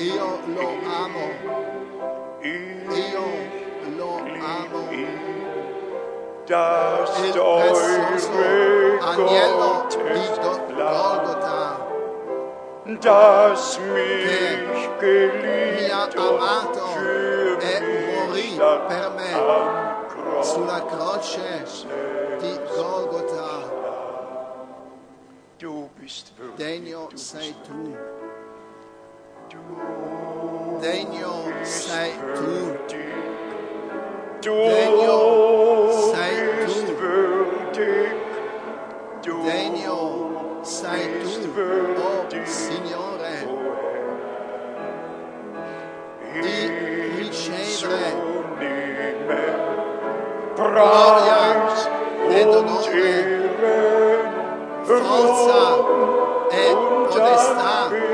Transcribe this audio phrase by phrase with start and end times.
[0.00, 0.68] Io lo
[1.02, 1.26] amo,
[2.40, 3.26] io
[3.98, 4.88] lo amo.
[6.46, 8.30] das Il prezioso
[9.00, 11.86] agnello di Gottes Go- Lamm, Golgotha
[13.00, 18.58] das mich mi ha geliebt und amato für e morì mich
[18.88, 19.32] per me
[20.42, 21.64] sulla croce
[22.40, 23.78] di Golgotha.
[25.58, 27.94] Du bist würdig, Degno sei tu,
[36.60, 36.92] bist tu.
[37.00, 38.12] würdig.
[39.24, 42.40] Du degno sei bist tu, würdig.
[42.40, 43.36] oh Signore,
[46.32, 48.20] di di ricevere
[50.56, 51.88] Preis
[52.30, 52.90] ed und onore,
[53.62, 54.32] Ehren,
[54.84, 55.62] forza.
[56.50, 58.09] E und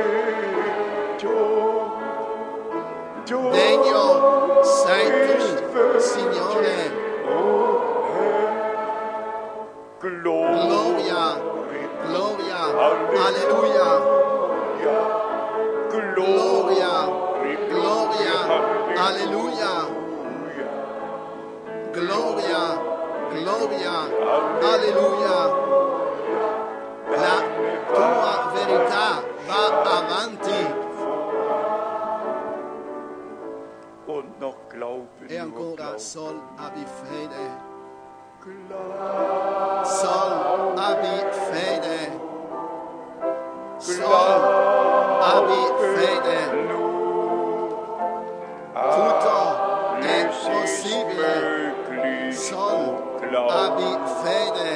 [35.28, 37.50] e ancora sol abbi fede,
[39.84, 41.16] sol abbi
[41.50, 42.20] fede,
[43.78, 44.42] sol
[45.20, 45.62] abbi
[45.94, 46.38] fede.
[48.94, 49.38] Tutto
[50.00, 51.74] è possibile.
[52.32, 52.80] Sol
[53.48, 54.70] abbi fede,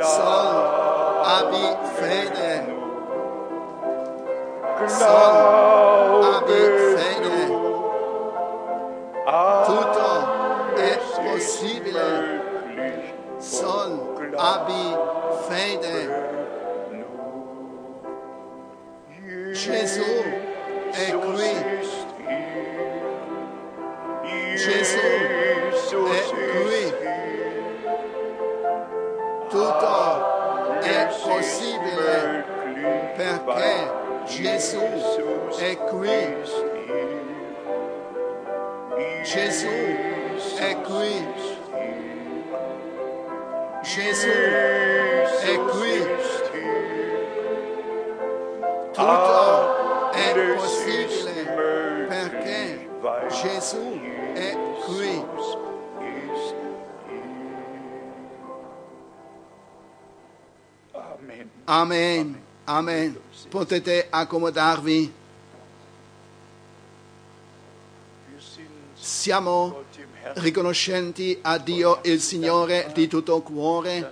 [0.00, 2.74] sol abbi fede,
[4.76, 5.63] Glaube
[19.74, 20.22] Gesù
[20.92, 21.52] è qui.
[24.54, 26.22] Gesù è
[26.62, 26.84] qui.
[29.48, 32.44] Tutto è possibile
[33.16, 33.90] perché
[34.26, 34.78] Gesù
[35.58, 36.36] è qui.
[39.24, 39.76] Gesù
[40.56, 41.26] è qui.
[43.82, 44.28] Gesù
[45.42, 45.94] è qui.
[48.92, 49.63] Tutto
[53.44, 54.00] Gesù
[54.32, 54.56] è
[54.86, 55.22] qui.
[61.64, 62.42] Amen.
[62.64, 63.20] Amen.
[63.50, 65.12] Potete accomodarvi.
[68.94, 69.84] Siamo
[70.36, 74.10] riconoscenti a Dio il Signore di tutto cuore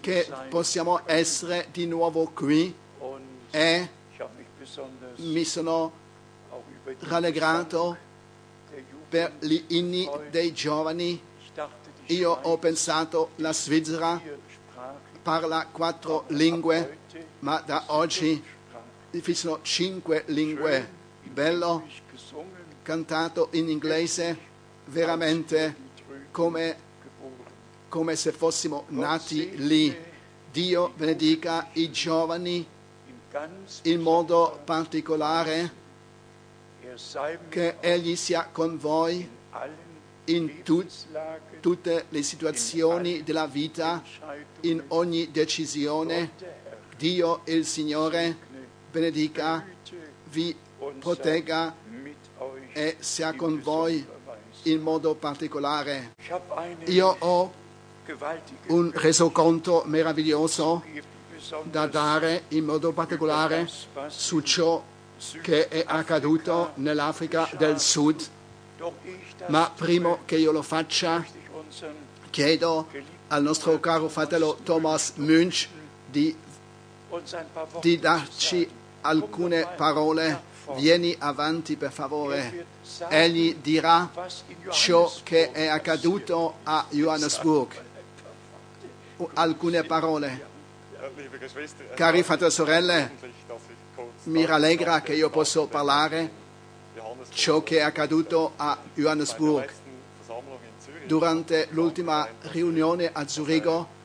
[0.00, 2.74] che possiamo essere di nuovo qui
[3.50, 3.88] e
[5.16, 5.92] mi sono
[6.98, 8.10] rallegrato.
[9.12, 11.20] Per gli inni dei giovani.
[12.06, 14.18] Io ho pensato la Svizzera
[15.22, 16.98] parla quattro lingue,
[17.40, 18.42] ma da oggi
[19.10, 21.00] ci sono cinque lingue.
[21.24, 21.86] Bello,
[22.80, 24.38] cantato in inglese,
[24.86, 25.76] veramente
[26.30, 26.76] come,
[27.90, 30.10] come se fossimo nati lì.
[30.50, 32.66] Dio benedica i giovani
[33.84, 35.72] In modo particolare,
[37.48, 39.28] che Egli sia con voi
[40.26, 41.06] in tut-
[41.60, 44.02] tutte le situazioni della vita,
[44.60, 46.32] in ogni decisione.
[46.96, 48.36] Dio il Signore
[48.90, 49.64] benedica,
[50.30, 50.54] vi
[50.98, 51.74] protegga
[52.72, 54.06] e sia con voi
[54.64, 56.14] in modo particolare.
[56.86, 57.52] Io ho
[58.68, 60.84] un resoconto meraviglioso
[61.64, 63.68] da dare in modo particolare
[64.06, 64.82] su ciò
[65.40, 68.22] che è accaduto nell'Africa del Sud.
[69.46, 71.24] Ma prima che io lo faccia,
[72.30, 72.88] chiedo
[73.28, 75.68] al nostro caro fratello Thomas Münch
[76.06, 76.36] di,
[77.80, 78.68] di darci
[79.02, 80.50] alcune parole.
[80.76, 82.66] Vieni avanti per Er favore.
[83.08, 84.10] Egli dirà
[84.70, 87.82] ciò che è accaduto a Johannesburg.
[89.34, 90.50] Alcune parole.
[91.94, 93.10] Cari fratelli e sorelle,
[94.24, 96.40] mi rallegra che io posso parlare
[97.30, 99.70] ciò che è accaduto a Johannesburg.
[101.06, 104.00] Durante l'ultima riunione a Zurigo,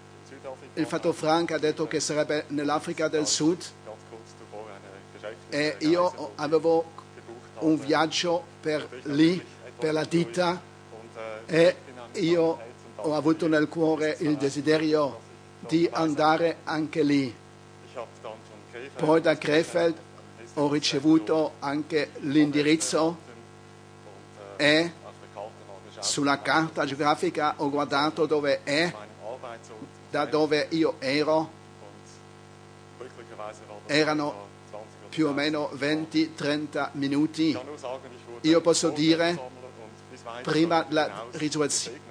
[0.73, 3.63] il fatto Frank ha detto che sarebbe nell'Africa del Sud.
[5.49, 6.91] e io avevo
[7.59, 9.43] un viaggio per lì,
[9.77, 10.61] per la ditta
[11.45, 11.75] e
[12.13, 12.59] io
[12.95, 15.19] ho avuto nel cuore il desiderio
[15.59, 17.33] di andare anche lì.
[18.95, 19.95] Poi da Krefeld
[20.55, 23.17] ho ricevuto anche l'indirizzo
[24.55, 24.91] e
[25.99, 28.93] sulla carta geografica ho guardato dove è,
[30.09, 31.51] da dove io ero,
[33.85, 37.59] erano etwa 20 oder più o 30 meno 20-30 minuti.
[38.41, 39.55] Io posso dire,
[40.41, 41.25] Prima la,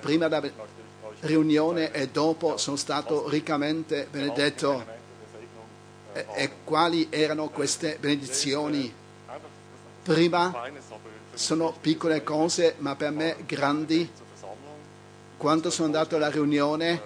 [0.01, 4.96] prima la Möchte ich euch riunione e dopo sono stato riccamente benedetto.
[6.35, 8.93] E, quali erano queste benedizioni?
[10.03, 10.71] Prima
[11.35, 14.11] sono piccole cose, ma per me grandi.
[15.37, 17.03] Quando sono andato alla riunione,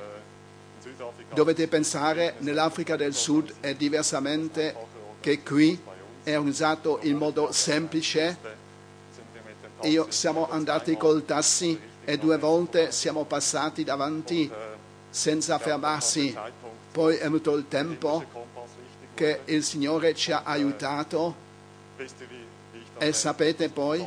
[1.35, 4.77] dovete pensare, nell'Africa del Sud è diversamente
[5.19, 5.77] che qui
[6.23, 8.59] è organizzato in modo semplice.
[9.83, 14.49] Io siamo andati col tassi e due volte siamo passati davanti
[15.09, 16.37] senza fermarsi.
[16.93, 18.25] Poi è venuto il tempo
[19.21, 21.35] che il Signore ci ha aiutato?
[22.97, 24.07] E sapete poi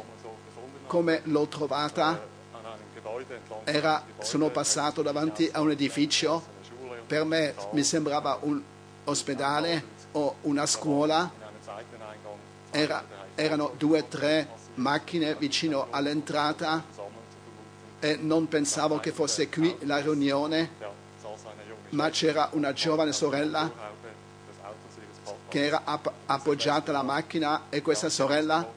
[0.88, 2.32] come l'ho trovata.
[3.64, 6.44] Era, sono passato davanti a un edificio,
[7.06, 8.60] per me mi sembrava un
[9.04, 11.32] ospedale o una scuola,
[12.72, 13.06] Era-
[13.36, 16.84] erano due o tre macchine vicino all'entrata
[18.00, 20.72] e non pensavo che fosse qui la riunione,
[21.90, 23.93] ma c'era una giovane sorella
[25.54, 28.68] che era app- appoggiata alla macchina e questa sorella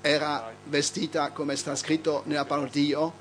[0.00, 3.12] era vestita come sta scritto nella parola di Dio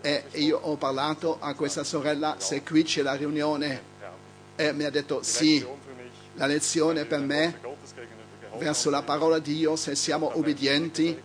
[0.00, 3.82] e io ho parlato a questa sorella se qui c'è la riunione
[4.54, 5.66] e mi ha detto sì,
[6.34, 7.58] la lezione per me
[8.56, 11.20] verso la parola di Dio, se siamo ubbidienti,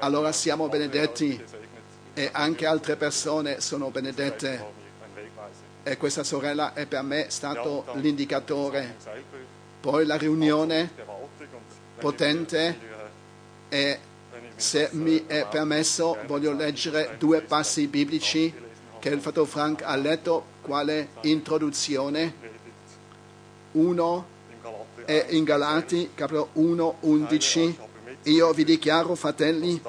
[0.00, 1.42] allora siamo benedetti
[2.12, 4.78] e anche altre persone sono benedette.
[5.82, 8.96] E questa sorella è per me stato l'indicatore.
[9.80, 10.90] Poi la riunione
[11.98, 12.78] potente
[13.68, 13.98] e
[14.56, 18.52] se mi è permesso voglio leggere due passi biblici
[18.98, 22.48] che il fratello Frank ha letto quale introduzione.
[23.72, 24.26] Uno
[25.06, 27.78] è in Galati, capitolo 1, 11.
[28.24, 29.80] Io vi dichiaro, fratelli,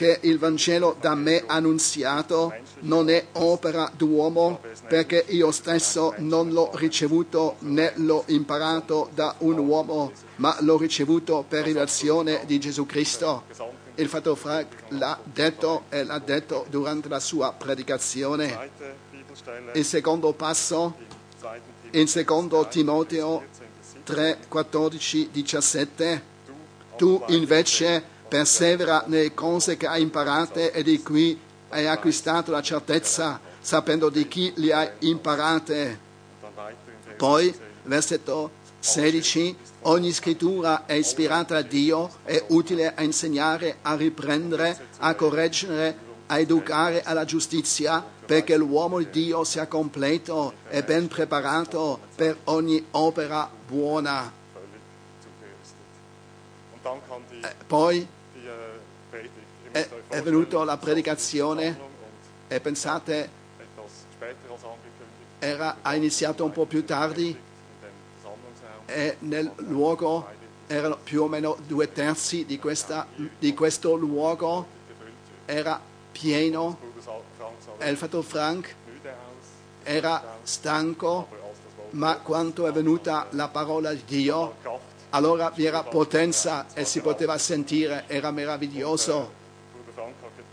[0.00, 6.70] che il Vangelo da me annunziato non è opera d'uomo, perché io stesso non l'ho
[6.72, 13.42] ricevuto né l'ho imparato da un uomo, ma l'ho ricevuto per relazione di Gesù Cristo.
[13.96, 18.70] Il fratello Frank l'ha detto e l'ha detto durante la sua predicazione.
[19.74, 20.96] Il secondo passo
[21.90, 26.22] in secondo Timoteo 14, 3, 14, 17.
[26.96, 31.36] Tu invece persevera nelle cose che hai imparate e di cui
[31.70, 35.98] hai acquistato la certezza, sapendo di chi le hai imparate.
[37.16, 37.60] Poi, 16.
[37.82, 45.14] versetto 16, ogni scrittura è ispirata da Dio, è utile a insegnare, a riprendere, a
[45.14, 52.38] correggere, a educare alla giustizia, perché l'uomo di Dio sia completo e ben preparato per
[52.44, 54.32] ogni opera buona.
[57.66, 58.06] Poi
[60.10, 61.78] è, venuta la predicazione
[62.48, 63.30] e pensate,
[65.38, 67.38] era, ha iniziato un po' più tardi
[68.86, 70.28] e nel luogo
[70.66, 73.06] erano più o meno due terzi di, questa,
[73.38, 74.66] di questo luogo
[75.46, 75.80] era
[76.12, 76.78] pieno
[77.78, 78.74] e il fratello Frank
[79.82, 81.28] era stanco,
[81.90, 84.56] ma quando è venuta la parola di Dio,
[85.10, 89.38] allora vi era potenza e si poteva sentire, era meraviglioso.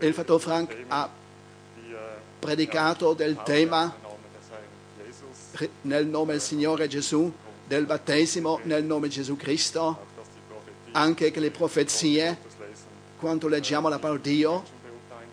[0.00, 1.10] Il fratello Frank ha
[2.38, 3.92] predicato del tema
[5.82, 7.32] nel nome del Signore Gesù,
[7.66, 10.06] del battesimo nel nome di Gesù Cristo,
[10.92, 12.38] anche che le profezie,
[13.18, 14.64] quando leggiamo la parola di Dio,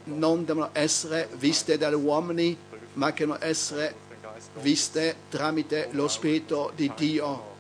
[0.06, 2.58] non devono essere viste dagli uomini,
[2.94, 3.94] ma che devono essere
[4.62, 7.54] viste tramite lo Spirito di Dio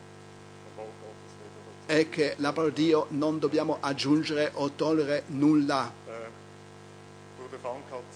[1.85, 6.03] e che la parola di Dio non dobbiamo aggiungere o togliere nulla.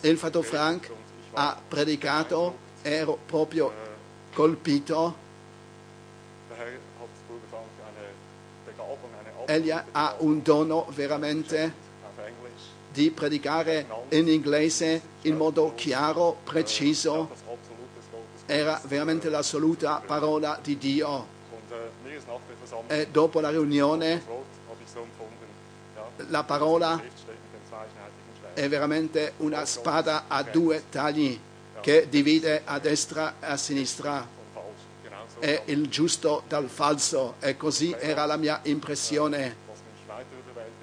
[0.01, 0.89] Il fratello Frank
[1.33, 3.71] ha predicato, ero proprio
[4.33, 5.27] colpito,
[9.45, 11.87] egli ha un dono veramente
[12.91, 17.29] di predicare in inglese in modo chiaro, preciso,
[18.45, 21.37] era veramente l'assoluta parola di Dio.
[22.87, 24.23] E dopo la riunione
[26.27, 27.01] La parola
[28.59, 31.39] è veramente una spada a due tagli
[31.79, 34.27] che divide a destra e a sinistra.
[35.39, 39.55] È il giusto dal falso e così era la mia impressione.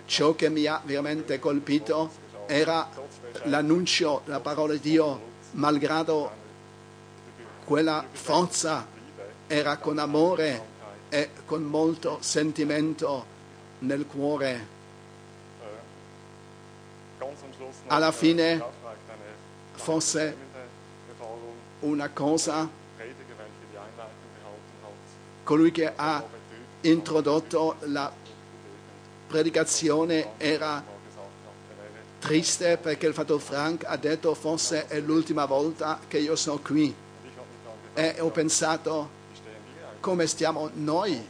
[0.06, 2.10] Ciò che mi ha veramente colpito
[2.46, 2.88] era
[3.42, 6.30] l'annuncio, la parola di Dio, malgrado
[7.66, 8.86] quella forza
[9.46, 10.64] era con amore
[11.10, 13.26] e con molto sentimento
[13.80, 14.75] nel cuore.
[17.88, 18.62] Alla äh, fine,
[19.72, 20.34] Befahrung.
[21.80, 22.68] una cosa,
[25.44, 26.22] colui che ha
[26.80, 28.12] introdotto la
[29.28, 30.94] predicazione era er
[32.18, 36.94] triste perché il Fratello Frank ha detto forse è l'ultima volta che io sono qui
[37.94, 39.10] e ho pensato
[40.00, 41.24] come stiamo noi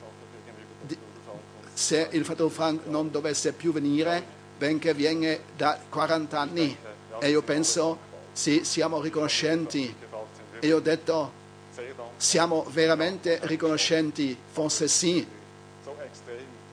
[1.74, 6.76] se il Fratello Frank non dovesse più venire benché viene da 40 anni
[7.18, 7.98] e io penso
[8.32, 9.94] sì siamo riconoscenti
[10.60, 11.44] e io ho detto
[12.16, 15.26] siamo veramente riconoscenti forse sì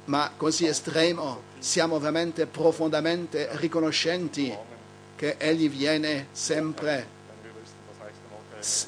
[0.05, 4.53] ma così estremo siamo veramente profondamente riconoscenti
[5.15, 7.21] che egli viene sempre.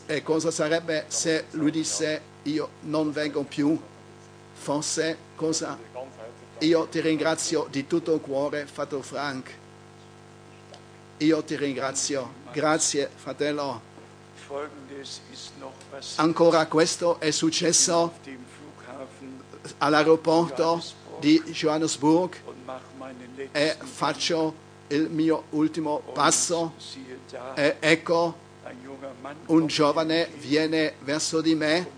[0.06, 3.80] E cosa sarebbe se lui disse io non vengo più?
[4.54, 5.78] Forse cosa?
[6.60, 9.54] Io ti ringrazio di tutto cuore, fratello Frank.
[11.18, 12.34] Io ti ringrazio.
[12.54, 13.82] Grazie, fratello.
[16.16, 18.14] Ancora questo è successo
[19.80, 20.82] all'aeroporto
[21.20, 22.36] di Johannesburg
[23.52, 26.74] e faccio il mio ultimo passo
[27.56, 28.38] e ecco
[29.48, 31.90] un giovane viene verso di me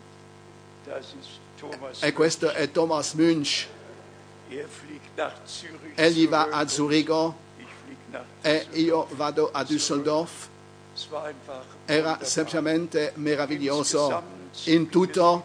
[2.00, 3.68] e questo è Thomas Münch.
[5.96, 7.36] Egli va a Zurigo
[8.42, 10.48] e io vado a Düsseldorf.
[11.86, 14.24] Era semplicemente meraviglioso.
[14.66, 15.44] In tutto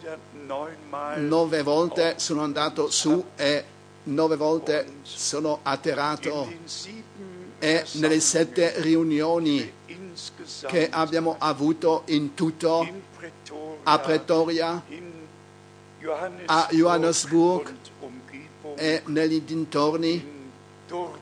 [1.17, 3.65] nove volte sono andato su e
[4.05, 6.51] nove volte sono atterrato
[7.59, 9.73] e nelle sette riunioni
[10.67, 12.87] che abbiamo avuto in tutto
[13.85, 14.83] a Pretoria
[16.47, 17.82] a Johannesburg
[18.77, 20.41] e negli dintorni?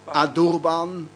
[0.05, 1.09] A Durban,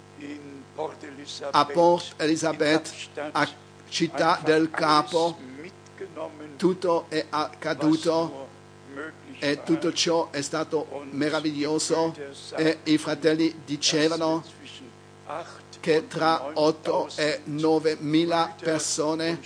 [1.50, 2.92] a Port Elizabeth,
[3.32, 3.48] a
[3.88, 5.36] Città del Capo.
[6.56, 8.48] Tutto è accaduto
[9.38, 12.14] e tutto ciò è stato meraviglioso.
[12.56, 14.42] e i fratelli dicevano
[15.80, 19.40] che tra 8 e 9000 9 mila persone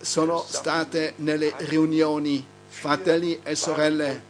[0.00, 4.29] sono state nelle riunioni, fratelli e sorelle, direkt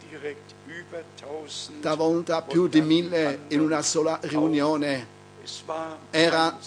[1.81, 5.19] talvolta più di mille in una sola riunione.
[6.11, 6.57] Era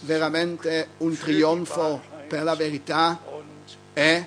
[0.00, 3.20] Veramente un trionfo per la verità.
[3.92, 4.26] E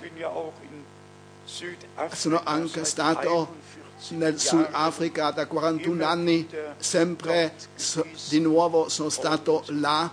[1.46, 3.62] Südafrika sono anche stato 41
[4.10, 4.76] nel Sud Jahren.
[4.76, 10.12] Africa da 41 anni, sempre so- di nuovo sono stato là.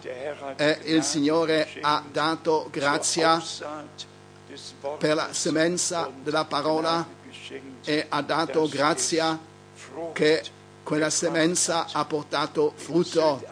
[0.56, 3.42] e il Gnade Signore ha dato grazia
[4.98, 7.06] per la semenza della parola
[7.84, 9.38] e ha dato grazia
[10.12, 10.42] che
[10.82, 13.44] quella semenza ha portato frutto.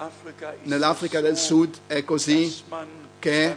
[0.62, 2.62] Nell'Africa del Sud è così
[3.19, 3.57] che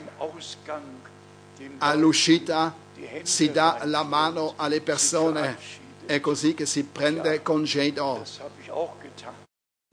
[1.78, 2.76] all'uscita
[3.24, 5.58] si dà la mano alle persone,
[6.06, 8.26] è così che si prende congedo.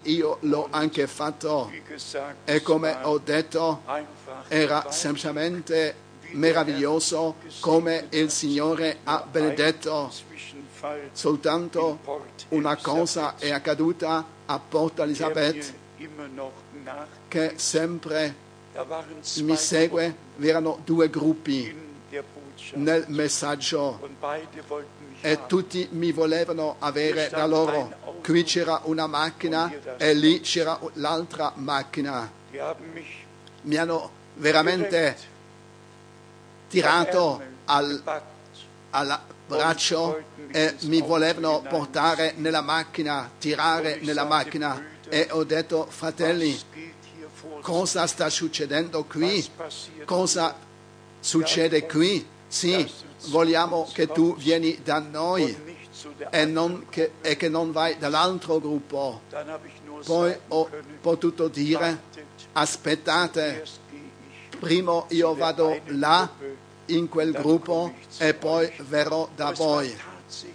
[0.03, 1.71] Io l'ho anche fatto
[2.45, 3.83] e come ho detto
[4.49, 6.05] era semplicemente
[6.37, 10.13] meraviglioso come il Signore ha benedetto.
[11.13, 11.99] Soltanto
[12.51, 14.61] una cosa è accaduta a
[16.33, 16.53] noch
[16.85, 17.07] nach.
[17.29, 18.35] che sempre
[19.41, 21.85] mi segue, vi erano due gruppi
[22.75, 23.99] nel messaggio
[25.21, 27.93] e tutti mi volevano avere da loro.
[28.23, 32.31] Qui c'era una macchina e lì c'era l'altra macchina.
[33.63, 35.35] Mi hanno veramente
[36.77, 38.03] tirato al,
[38.91, 46.59] al braccio e mi volevano portare nella macchina, tirare nella macchina e ho detto fratelli
[47.63, 49.43] cosa sta succedendo qui?
[50.05, 50.55] Cosa
[51.19, 52.27] succede qui?
[52.47, 52.87] Sì,
[53.29, 55.57] vogliamo che tu vieni da noi
[56.29, 59.23] e, che, e che non vai dall'altro gruppo.
[60.05, 60.69] Poi ho
[61.01, 62.03] potuto dire
[62.53, 63.65] aspettate,
[64.59, 66.31] prima io vado là
[66.87, 69.95] in quel gruppo e poi verrò da voi.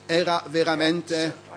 [0.05, 1.49] Era veramente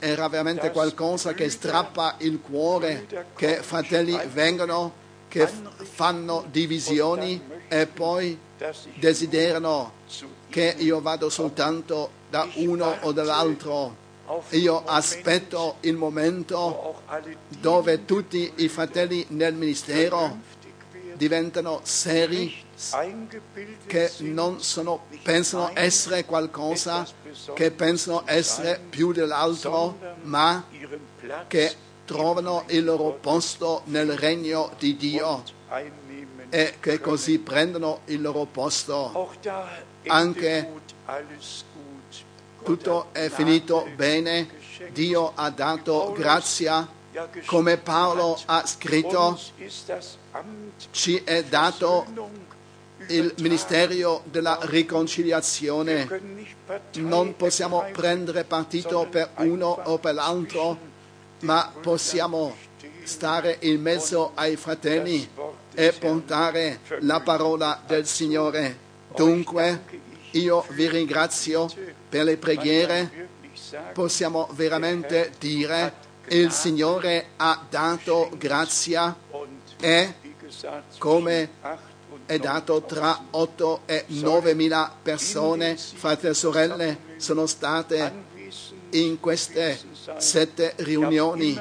[0.00, 3.06] era veramente qualcosa che strappa il cuore,
[3.36, 4.92] che fratelli vengono,
[5.28, 8.38] che fanno divisioni e poi
[8.94, 9.92] desiderano
[10.48, 14.02] che io vado soltanto da uno o dall'altro.
[14.50, 17.02] Io aspetto il momento
[17.60, 20.38] dove tutti i fratelli nel ministero
[21.14, 22.63] diventano seri,
[23.86, 27.06] che non sono, pensano essere qualcosa,
[27.54, 30.66] che pensano essere più dell'altro, ma
[31.46, 35.42] che trovano il loro posto nel regno di Dio
[36.50, 39.32] e che così prendono il loro posto.
[40.06, 40.82] Anche
[42.64, 44.48] Tutto è finito bene.
[44.92, 46.88] Dio ha dato grazia,
[47.44, 49.38] come Paolo ha scritto,
[50.90, 52.06] ci è dato
[53.08, 56.08] il ministero della riconciliazione.
[56.94, 60.78] Non possiamo prendere partito per uno o per l'altro,
[61.40, 62.54] ma possiamo
[63.04, 65.28] stare in mezzo ai fratelli
[65.74, 68.78] e portare la parola del Signore.
[69.14, 69.82] Dunque,
[70.32, 71.70] io vi ringrazio
[72.08, 73.28] per le preghiere.
[73.92, 75.94] Possiamo veramente dire,
[76.28, 79.14] il Signore ha dato grazia
[79.80, 80.14] e
[80.98, 81.50] come
[82.26, 88.12] è dato tra 8 e 9 mila persone, fratelli e sorelle, sono state
[88.90, 89.78] in queste
[90.18, 91.60] sette riunioni.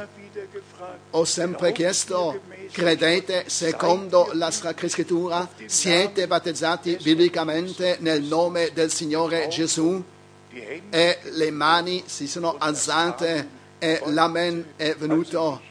[1.12, 2.42] Ho sempre chiesto,
[2.72, 5.48] credete secondo la Sacra Scrittura?
[5.66, 10.04] Siete battezzati biblicamente nel nome del Signore Gesù?
[10.50, 15.62] E le mani si sono alzate e l'amen è venuto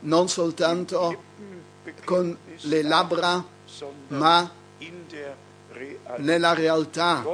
[0.00, 1.24] non soltanto
[2.04, 3.44] con le labbra,
[4.08, 4.50] ma
[6.16, 7.24] nella realtà.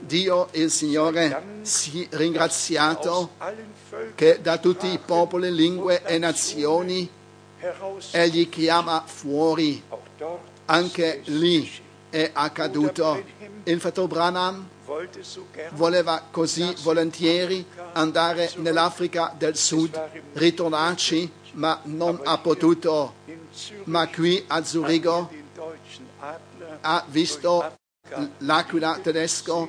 [0.00, 3.30] Dio il Signore si ringraziato
[4.14, 7.08] che da tutti i popoli, lingue e nazioni
[8.10, 9.82] egli chiama fuori.
[10.66, 11.70] Anche lì
[12.10, 13.22] è accaduto.
[13.64, 14.68] Il fratello Branham
[15.72, 20.00] voleva così volentieri andare nell'Africa del Sud,
[20.32, 23.14] ritornarci, ma non ha potuto.
[23.84, 25.37] Ma qui a Zurigo
[26.80, 27.76] ha visto
[28.38, 29.68] l'aquila tedesco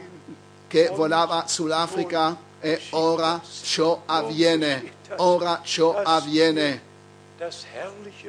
[0.67, 4.97] che volava sull'Africa e ora ciò avviene.
[5.17, 6.87] Ora ciò avviene.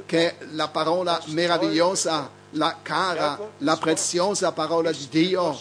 [0.06, 5.58] Che la parola meravigliosa, la cara, la preziosa parola di Dio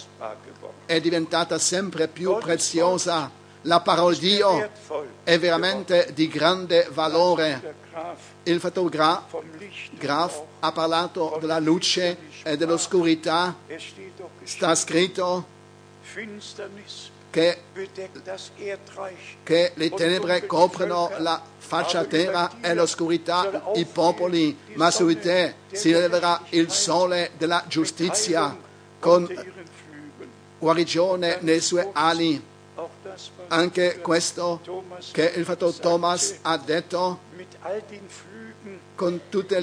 [0.86, 3.38] è diventata sempre più preziosa.
[3.64, 4.70] La parola di Dio
[5.24, 7.88] è veramente di grande valore.
[8.44, 8.60] Il
[8.90, 9.26] Gra-
[9.92, 13.56] Graf ha parlato della luce e dell'oscurità.
[14.44, 15.58] Sta scritto
[17.30, 17.62] che,
[19.44, 25.56] che le tenebre coprono la faccia terra e l'oscurità i popoli, ma su di te
[25.72, 28.58] si leverà il sole della giustizia
[29.00, 29.28] con
[30.58, 32.48] guarigione nelle sue ali.
[33.50, 34.62] Anche questo
[35.12, 37.28] che il fratello Thomas ha detto
[38.96, 39.56] con tutti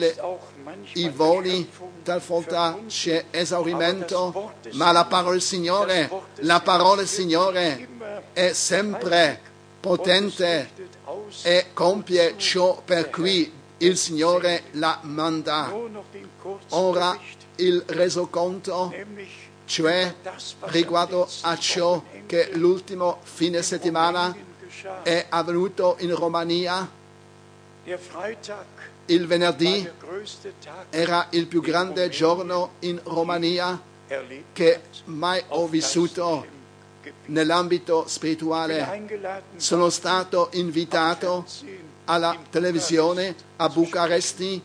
[0.94, 1.70] i voli,
[2.02, 7.88] talvolta c'è esaurimento, ma la parola del Signore, la parola del Signore
[8.32, 9.40] è sempre
[9.80, 10.70] potente
[11.42, 15.72] e compie ciò per cui il Signore la manda.
[16.70, 17.18] Ora
[17.56, 18.94] il resoconto,
[19.64, 20.14] cioè
[20.64, 24.34] riguardo a ciò che l'ultimo fine settimana
[25.02, 26.88] è avvenuto in Romania,
[29.06, 29.88] il venerdì
[30.90, 33.80] era il più grande giorno in Romania
[34.52, 36.46] che mai ho vissuto
[37.26, 39.04] nell'ambito spirituale.
[39.56, 41.44] Sono stato invitato
[42.06, 44.62] alla televisione a Bucaresti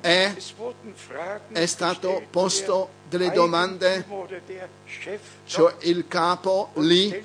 [0.00, 0.34] e
[1.52, 4.06] è stato posto delle domande,
[5.44, 7.24] cioè il capo lì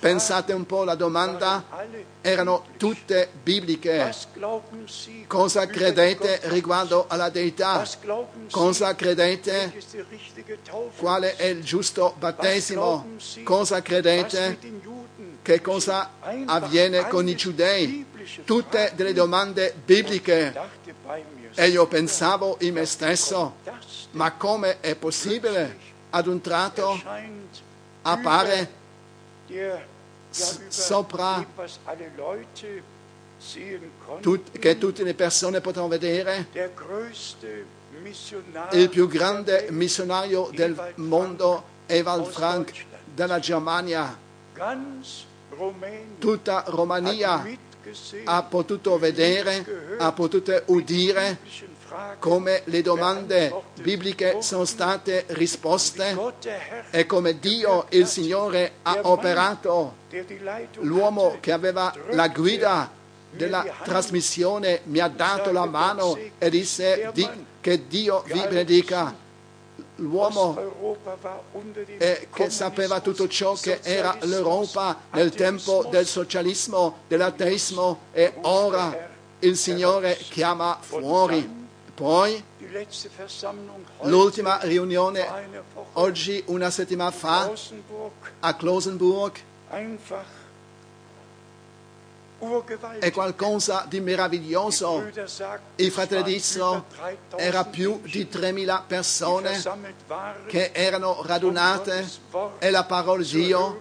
[0.00, 1.64] Pensate un po', la domanda
[2.20, 4.14] erano tutte bibliche.
[5.26, 7.84] Cosa credete riguardo alla deità?
[8.50, 9.72] Cosa credete?
[10.96, 13.16] Quale è il giusto battesimo?
[13.42, 14.58] Cosa credete?
[15.42, 16.10] Che cosa
[16.46, 18.06] avviene con i giudei?
[18.44, 20.54] Tutte delle domande bibliche.
[21.54, 23.56] E io pensavo in me stesso,
[24.12, 25.86] ma come è possibile?
[26.10, 27.00] Ad un tratto
[28.02, 28.76] appare
[30.68, 31.46] sopra.
[34.20, 36.46] tut- che tutte le persone potevano vedere.
[38.72, 42.84] Il più grande missionario del mondo, Ewald Frank,
[43.14, 44.16] dalla Germania,
[46.18, 47.44] Tutta Romania
[48.24, 49.64] ha potuto vedere,
[49.98, 51.38] ha potuto udire
[52.18, 56.16] come le domande bibliche sono state risposte
[56.90, 59.94] e come Dio, il Signore, ha operato.
[60.80, 62.90] L'uomo che aveva la guida
[63.30, 67.28] della trasmissione mi ha dato la mano e disse "Di-
[67.60, 69.14] che Dio vi benedica.
[69.96, 70.56] L'uomo
[71.98, 79.08] eh, che sapeva tutto ciò che era l'Europa nel tempo del socialismo, dell'ateismo e ora
[79.40, 81.66] il Signore chiama fuori.
[81.98, 82.44] Poi
[84.02, 85.26] l'ultima riunione
[85.94, 87.50] oggi, una settimana fa,
[88.38, 89.36] a Klosenburg,
[89.70, 90.24] einfach
[93.00, 95.10] è qualcosa di meraviglioso.
[95.74, 99.62] I fratelli dissero, über 3000 era più di Menschen, 3.000 die persone
[100.46, 102.08] che erano radunate.
[102.60, 103.80] E la parola di Dio.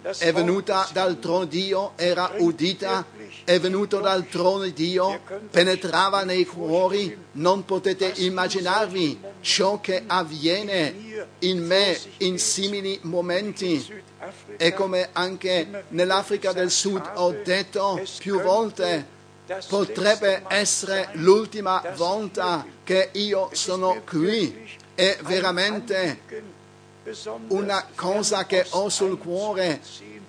[0.00, 3.04] È venuta dal trono di Dio, era udita,
[3.44, 7.16] è venuto dal trono di Dio, penetrava nei cuori.
[7.32, 14.00] Non potete immaginarvi ciò che avviene in me in simili momenti.
[14.56, 19.04] E come anche nell'Africa del Sud ho detto più volte,
[19.68, 24.80] potrebbe essere l'ultima volta che io sono qui.
[24.94, 26.20] È veramente
[27.48, 29.80] una cosa che ho sul cuore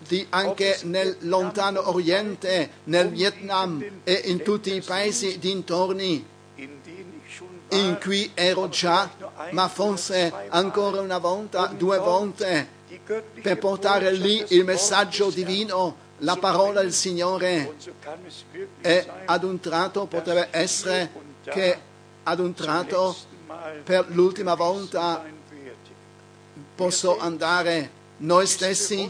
[0.07, 6.25] di anche nel lontano Oriente, nel Vietnam e in tutti i paesi dintorni.
[7.69, 9.09] In cui ero già,
[9.51, 12.67] ma forse ancora una volta, due volte,
[13.41, 17.73] per portare lì il messaggio divino, la parola del Signore.
[18.81, 21.09] E ad un tratto potrebbe essere
[21.43, 21.77] che
[22.23, 23.15] ad un tratto
[23.83, 25.23] per l'ultima volta
[26.75, 29.09] posso andare noi stessi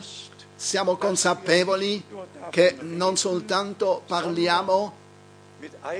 [0.63, 2.02] siamo consapevoli
[2.49, 4.93] che non soltanto parliamo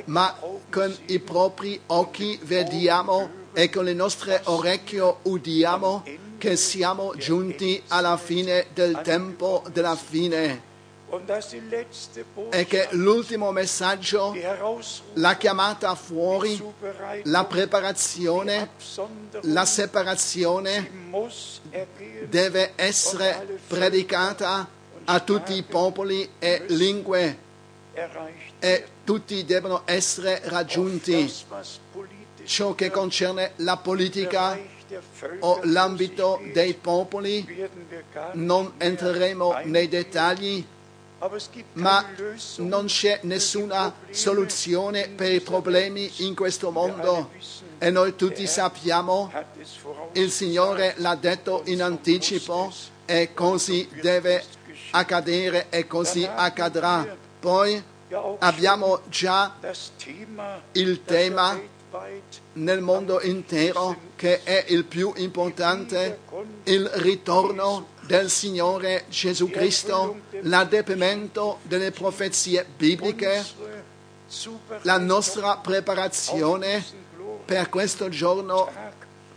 [0.06, 0.34] ma
[0.70, 6.06] con i propri occhi vediamo e con le nostre orecchie udiamo
[6.38, 10.72] che siamo giunti alla fine del tempo della fine
[12.50, 14.36] e che l'ultimo messaggio,
[15.14, 16.62] la chiamata fuori,
[17.24, 18.70] la preparazione,
[19.42, 20.90] la separazione
[22.28, 24.68] deve essere predicata
[25.06, 27.42] a tutti i popoli e lingue.
[28.60, 31.32] e tutti devono essere raggiunti.
[32.46, 34.58] Ciò che concerne la politica
[35.40, 37.70] o l'ambito dei popoli
[38.34, 40.66] non entreremo nei dettagli,
[41.74, 42.06] ma
[42.58, 47.30] non c'è nessuna soluzione per i problemi in questo mondo
[47.78, 49.32] e noi tutti sappiamo,
[50.14, 52.72] il Signore l'ha detto in anticipo
[53.06, 54.44] e così deve
[54.92, 57.16] accadere e così accadrà.
[57.40, 57.82] Poi
[58.40, 59.56] abbiamo già
[60.74, 61.60] il tema
[62.54, 66.20] nel mondo intero che è il più importante,
[66.64, 73.44] il ritorno del Signore Gesù Cristo, l'adempimento delle profezie bibliche,
[74.82, 76.84] la nostra preparazione
[77.46, 78.70] per questo giorno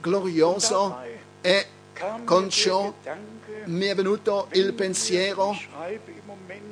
[0.00, 0.98] glorioso
[1.40, 1.66] e
[2.24, 2.92] con ciò
[3.64, 5.54] mi è venuto il pensiero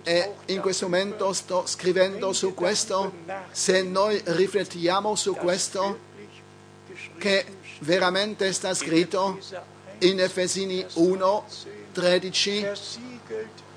[0.04, 3.12] e in questo momento sto scrivendo su questo,
[3.50, 5.98] se noi riflettiamo su questo,
[7.18, 7.46] che
[7.80, 9.38] veramente sta scritto
[10.00, 11.44] in Efesini 1,
[11.92, 12.66] 13,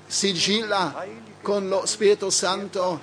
[0.06, 1.06] sigilla
[1.40, 3.00] con lo Spirito Santo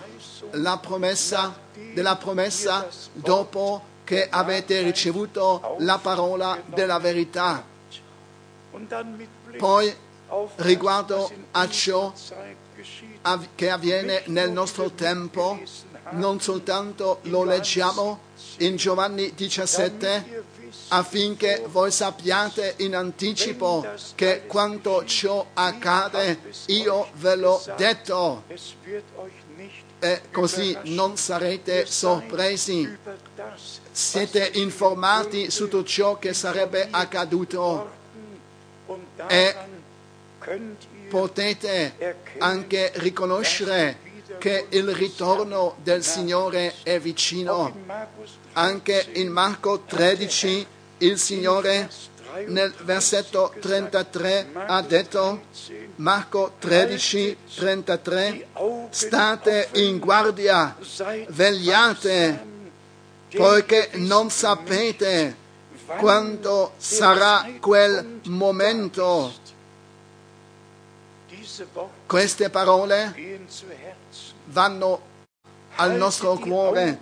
[0.51, 7.65] la promessa della promessa dopo che avete ricevuto la parola della verità.
[9.57, 9.95] Poi
[10.57, 12.13] riguardo a ciò
[13.55, 15.59] che avviene nel nostro tempo,
[16.11, 18.19] non soltanto lo leggiamo
[18.57, 20.43] in Giovanni 17,
[20.89, 28.43] affinché voi sappiate in anticipo che quanto ciò accade, io ve l'ho detto,
[29.99, 32.97] e così non sarete sorpresi.
[33.91, 37.89] Siete informati su tutto ciò che sarebbe accaduto
[39.27, 39.55] e
[41.09, 43.99] potete anche riconoscere
[44.37, 47.73] che il ritorno del Signore è vicino.
[48.53, 50.67] Anche in Marco 13
[50.99, 51.89] il Signore
[52.47, 55.43] nel versetto 33 ha detto,
[55.95, 58.47] Marco 13, 33,
[58.89, 60.75] state in guardia,
[61.29, 62.43] vegliate,
[63.33, 65.43] poiché non sapete
[65.97, 69.33] quando sarà quel momento.
[72.05, 73.13] Queste parole
[74.45, 75.01] vanno
[75.75, 76.99] al nostro cuore.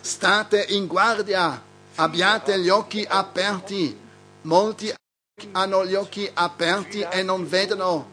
[0.00, 1.62] State in guardia,
[1.96, 3.98] abbiate gli occhi aperti.
[4.42, 4.92] Molti
[5.52, 8.10] hanno gli occhi aperti e non vedono.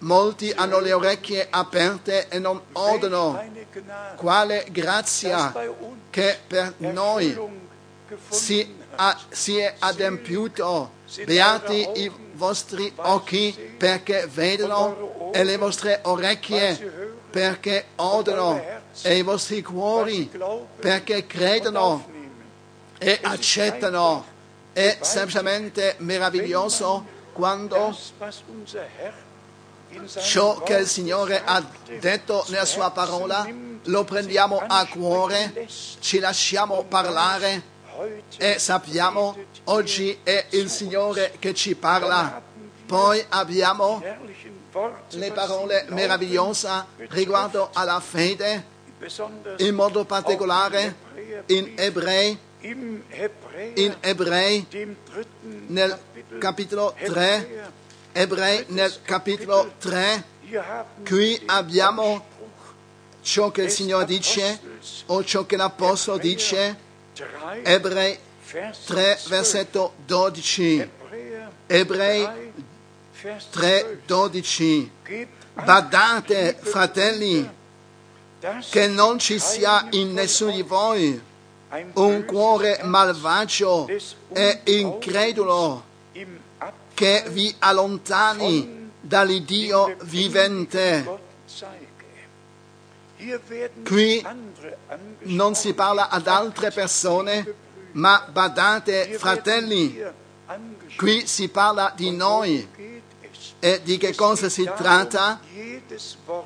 [0.00, 3.42] Molti hanno le orecchie aperte e non odono.
[4.16, 5.52] Quale grazia
[6.10, 7.36] che per noi
[8.28, 10.92] si, a- si è adempiuto.
[11.24, 18.62] Beati i vostri occhi perché vedono e le vostre orecchie perché odono
[19.02, 20.30] e i vostri cuori
[20.78, 22.08] perché credono
[22.98, 24.32] e accettano.
[24.72, 27.96] È semplicemente meraviglioso quando
[30.20, 31.64] ciò che il Signore ha
[32.00, 33.46] detto nella sua parola
[33.84, 35.68] lo prendiamo a cuore,
[36.00, 37.72] ci lasciamo parlare
[38.36, 42.42] e sappiamo oggi è il Signore che ci parla.
[42.86, 44.02] Poi abbiamo
[45.10, 48.72] le parole meravigliose riguardo alla fede,
[49.58, 50.96] in modo particolare
[51.46, 54.66] in Ebrei, in Ebrei
[55.66, 55.98] nel
[56.38, 57.72] capitolo 3, Hebräer,
[58.12, 62.24] Ebrei nel capitolo 3, hier haben qui abbiamo
[63.22, 64.60] ciò che il Signore dice
[65.06, 66.83] o ciò che l'Apostolo dice, 3,
[67.62, 68.18] Ebrei
[68.52, 69.28] Vers 3, 12.
[69.28, 70.80] versetto 12.
[70.80, 72.52] Hebräer Ebrei 3,
[73.22, 74.90] Vers 3, 12.
[75.04, 77.48] Gebt Badate, fratelli,
[78.70, 81.22] che non ci sia in nessuno di voi
[81.94, 83.88] un cuore malvagio
[84.32, 85.84] e incredulo
[86.92, 91.23] che vi allontani dall'Iddio vivente.
[93.84, 94.26] Qui
[95.22, 97.54] Non si parla ad altre persone,
[97.92, 100.02] ma badate, fratelli,
[100.96, 102.68] qui si parla di noi.
[103.58, 105.40] E di che cosa si tratta?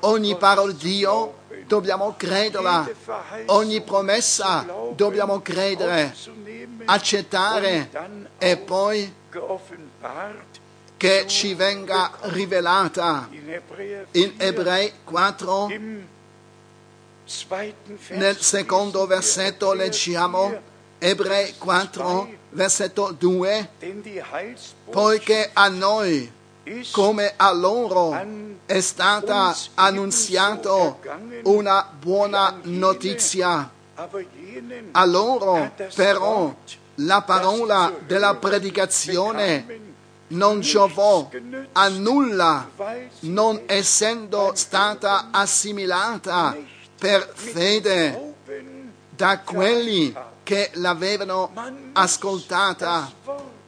[0.01, 2.89] Ogni parola di Dio dobbiamo crederla,
[3.47, 6.15] ogni promessa dobbiamo credere,
[6.85, 7.91] accettare
[8.39, 9.13] e poi
[10.97, 13.29] che ci venga rivelata.
[13.31, 16.18] in Hebräer In 4, Ebrei 4, im zweiten Vers
[18.09, 20.63] nel secondo versetto Hebräer leggiamo 4,
[20.99, 26.33] Ebrei 4, versetto 2, denn die Heilsbotschaft poiché a noi
[26.91, 28.15] come a loro
[28.67, 33.71] è stata ergangen una buona notizia.
[34.93, 36.55] A loro però
[36.97, 39.87] la parola della predicazione
[40.29, 41.31] non giovò
[41.73, 42.71] a nulla,
[43.21, 46.57] non es essendo stata assimilata
[46.99, 48.35] per fede
[49.11, 51.53] da quelli che l'avevano
[51.93, 53.11] ascoltata.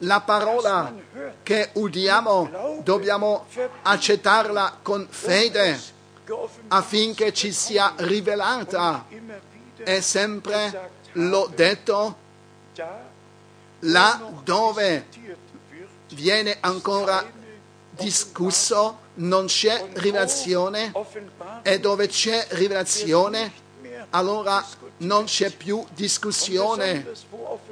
[0.04, 0.94] La parola
[1.42, 3.46] che udiamo dobbiamo
[3.82, 5.78] accettarla con fede
[6.68, 9.06] affinché ci sia rivelata.
[9.82, 12.16] E sempre l'ho detto,
[13.80, 15.06] là dove
[16.08, 17.24] viene ancora
[18.00, 20.92] discusso non c'è rivelazione
[21.62, 23.52] e dove c'è rivelazione
[24.10, 24.64] allora
[24.98, 27.06] non c'è più discussione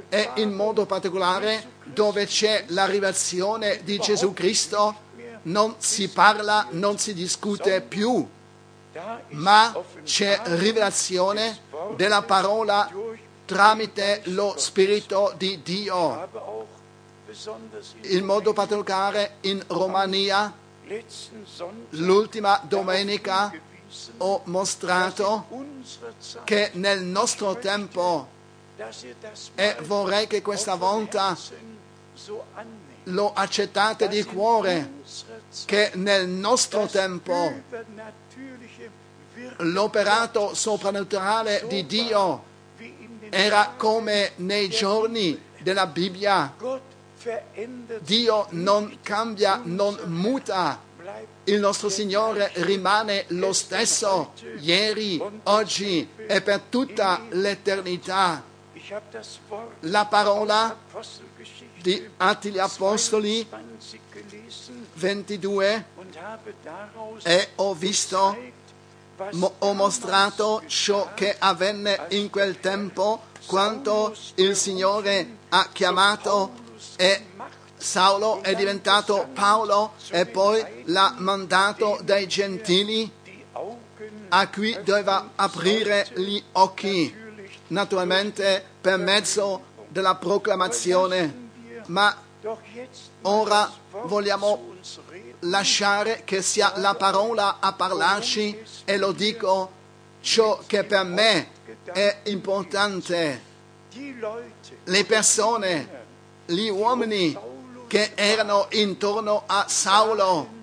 [0.09, 5.07] e in modo particolare dove c'è la rivelazione di Gesù Cristo
[5.43, 8.27] non si parla, non si discute più,
[9.29, 11.61] ma c'è rivelazione
[11.97, 12.91] della parola
[13.45, 16.77] tramite lo Spirito di Dio.
[18.03, 20.51] In modo particolare in Romania
[21.91, 23.53] l'ultima domenica
[24.19, 25.47] ho mostrato
[26.45, 28.29] che nel nostro tempo,
[29.55, 31.37] e vorrei che questa volta
[33.05, 34.93] lo accettate di cuore,
[35.67, 37.53] che nel nostro tempo
[39.59, 42.45] l'operato soprannaturale di Dio
[43.29, 46.55] era come nei giorni della Bibbia.
[48.01, 50.81] Dio non cambia, non muta.
[51.45, 58.43] Il nostro Signore rimane lo stesso ieri, oggi e per tutta l'eternità.
[59.81, 60.77] La parola
[61.81, 68.37] di Atti degli Apostoli 22 gelesen 22 und habe daraus e ho visto,
[69.59, 76.67] ho mostrato ciò che avvenne in quel tempo quando il Signore ha chiamato
[77.01, 77.23] e
[77.77, 83.09] Saulo è diventato Paolo e poi l'ha mandato dai gentili
[84.31, 87.15] a cui doveva aprire gli occhi,
[87.69, 91.47] naturalmente per mezzo della proclamazione.
[91.87, 92.17] Ma
[93.23, 93.71] ora
[94.03, 94.75] vogliamo
[95.41, 99.71] lasciare che sia la parola a parlarci e lo dico
[100.21, 101.51] ciò che per me
[101.85, 103.47] è importante.
[104.85, 105.98] Le persone,
[106.51, 107.37] gli uomini
[107.87, 110.57] che erano intorno a Saulo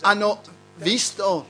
[0.00, 0.40] hanno
[0.76, 1.46] visto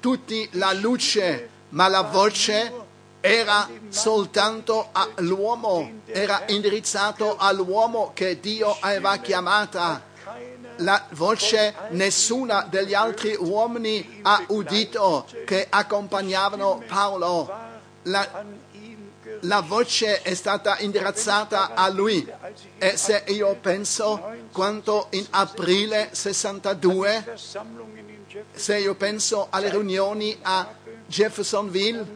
[0.00, 2.72] tutti la luce, ma la voce
[3.20, 10.06] era soltanto all'uomo, era indirizzato all'uomo che Dio aveva chiamata.
[10.82, 17.66] La voce nessuna degli altri uomini ha udito che accompagnavano Paolo.
[18.02, 18.44] La.
[19.42, 22.26] La voce è stata indirizzata a lui.
[22.78, 29.70] E se io penso quanto in aprile 62 Versammlungen in Jefferson se io penso alle
[29.70, 30.74] riunioni a
[31.06, 32.06] Jeffersonville,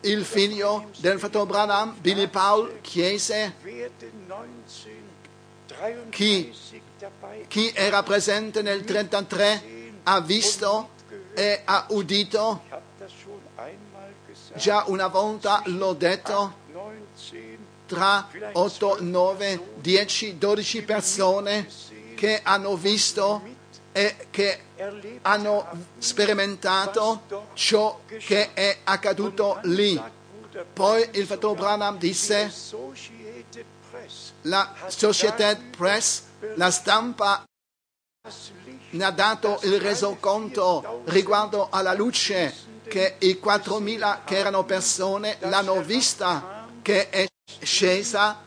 [0.00, 5.36] il figlio del fratello Branham, Billy Paul, chiese 1933
[6.10, 6.52] Chi-
[7.48, 9.62] chi era presente nel 33
[10.04, 10.90] ha visto
[11.34, 12.62] e ha udito,
[14.56, 21.68] già una volta l'ho detto, 19 tra 8, 9, 10, 12 persone
[22.14, 23.42] che hanno visto
[23.92, 24.60] e che
[25.22, 25.66] hanno
[25.98, 27.22] sperimentato
[27.54, 30.00] ciò che è accaduto lì.
[30.72, 32.52] Poi il fratello Branham disse,
[34.42, 36.22] la Société Press,
[36.54, 37.44] la stampa
[38.90, 42.54] ne ha dato il resoconto riguardo alla luce
[42.88, 47.26] che i 4.000 che erano persone l'hanno vista che è
[47.62, 48.44] scesa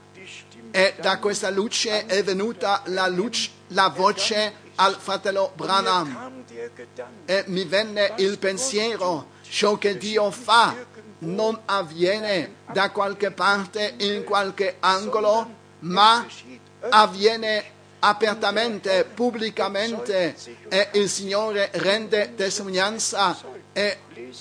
[0.71, 6.43] e da questa luce è venuta la, luce, la voce al fratello Branham.
[7.25, 10.75] E mi venne il pensiero ciò che Dio fa
[11.19, 16.25] non avviene da qualche parte in qualche angolo ma
[16.89, 20.35] avviene apertamente, pubblicamente
[20.69, 23.37] e il Signore rende testimonianza
[23.73, 23.97] e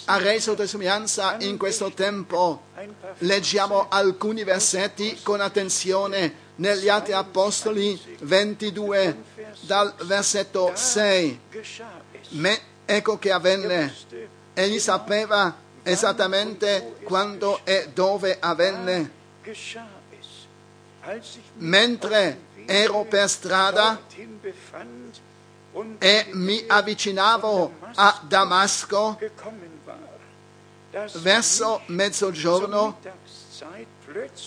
[0.06, 2.62] ha reso testimonianza in questo tempo.
[3.18, 9.16] Leggiamo alcuni versetti con attenzione negli Atti Apostoli 22
[9.60, 11.40] dal versetto 6.
[11.50, 12.28] geschah es.
[12.30, 13.94] Me, ecco che avvenne.
[14.54, 19.10] Egli sapeva esattamente quando e dove avvenne.
[21.58, 24.00] Mentre ero per strada
[25.98, 29.18] e mi avvicinavo a Damasco
[31.20, 32.98] verso mezzogiorno,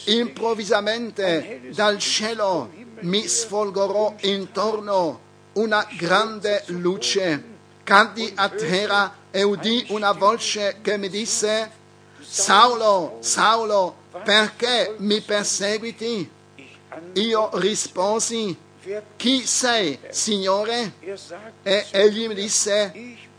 [0.05, 2.69] improvvisamente dal cielo
[3.01, 5.19] mi sfolgorò intorno
[5.53, 7.49] una grande luce.
[7.83, 11.71] Caddi a terra e udì una voce che mi disse,
[12.21, 16.29] Saulo, Saulo, perché mi perseguiti?
[17.13, 18.55] Io risposi,
[19.15, 20.93] chi sei, Signore?
[21.63, 22.93] E egli mi disse,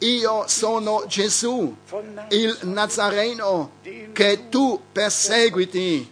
[0.05, 1.77] io sono Gesù,
[2.29, 3.73] il Nazareno,
[4.13, 6.11] che tu perseguiti.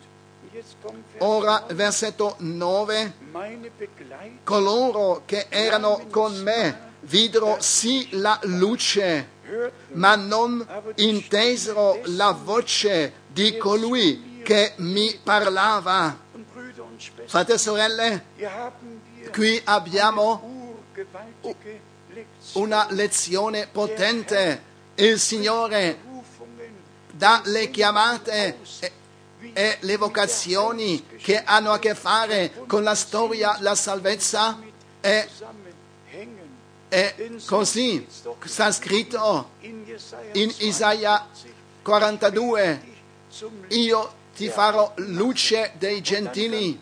[1.18, 9.28] Ora, versetto 9, meine Begleiter coloro che erano con me videro sì la luce,
[9.92, 16.28] ma non intesero la voce di colui che mi parlava.
[17.26, 18.24] Fratelli e sorelle,
[19.32, 20.78] qui abbiamo
[22.52, 24.68] una lezione potente.
[24.94, 25.98] Il Signore
[27.10, 28.92] dà le chiamate e,
[29.52, 34.58] e le vocazioni che hanno a che fare con la storia, la salvezza.
[35.00, 35.28] E,
[36.92, 38.04] e così
[38.44, 41.28] sta scritto In Isaia
[41.82, 42.82] 42
[43.30, 46.78] zum io ti farò luce dei gentili.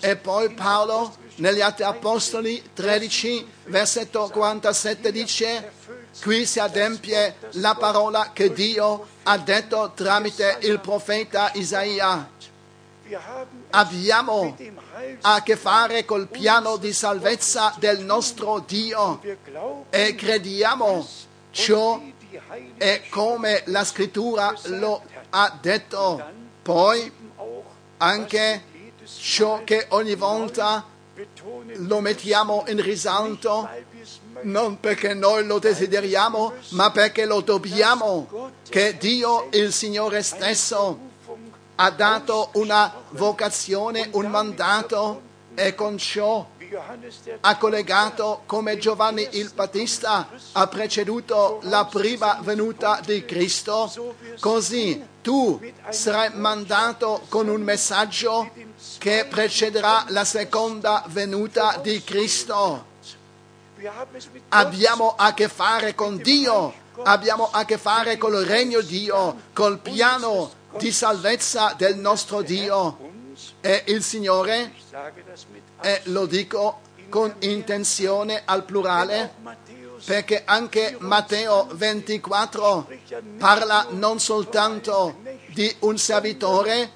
[0.00, 5.72] E poi Paolo negli Atti Apostoli 13 versetto 47 dice
[6.22, 12.28] qui si adempie la parola che Dio ha detto tramite il profeta Isaia
[13.70, 14.56] abbiamo
[15.22, 19.20] a che fare col piano di salvezza del nostro Dio
[19.90, 21.06] e crediamo
[21.50, 22.00] ciò
[22.76, 26.22] e come la scrittura lo ha detto.
[26.62, 27.12] Poi
[27.98, 28.64] anche
[29.04, 30.84] ciò che ogni volta
[31.76, 33.68] lo mettiamo in risalto,
[34.42, 40.98] non perché noi lo desideriamo, ma perché lo dobbiamo, che Dio, il Signore stesso,
[41.76, 45.22] ha dato una vocazione, un mandato
[45.54, 46.46] e con ciò
[47.40, 53.90] ha collegato come Giovanni il Battista ha preceduto la prima venuta di Cristo,
[54.38, 55.60] così tu
[55.90, 58.50] sarai mandato con un messaggio
[58.98, 62.86] che precederà la seconda venuta di Cristo.
[64.48, 70.52] Abbiamo a che fare con Dio, abbiamo a che fare col regno Dio, col piano
[70.78, 73.08] di salvezza del nostro Dio.
[73.60, 74.74] E il Signore,
[75.80, 79.34] e lo dico con intenzione al plurale,
[80.04, 82.88] perché anche Matteo 24
[83.38, 86.92] parla non soltanto di un servitore,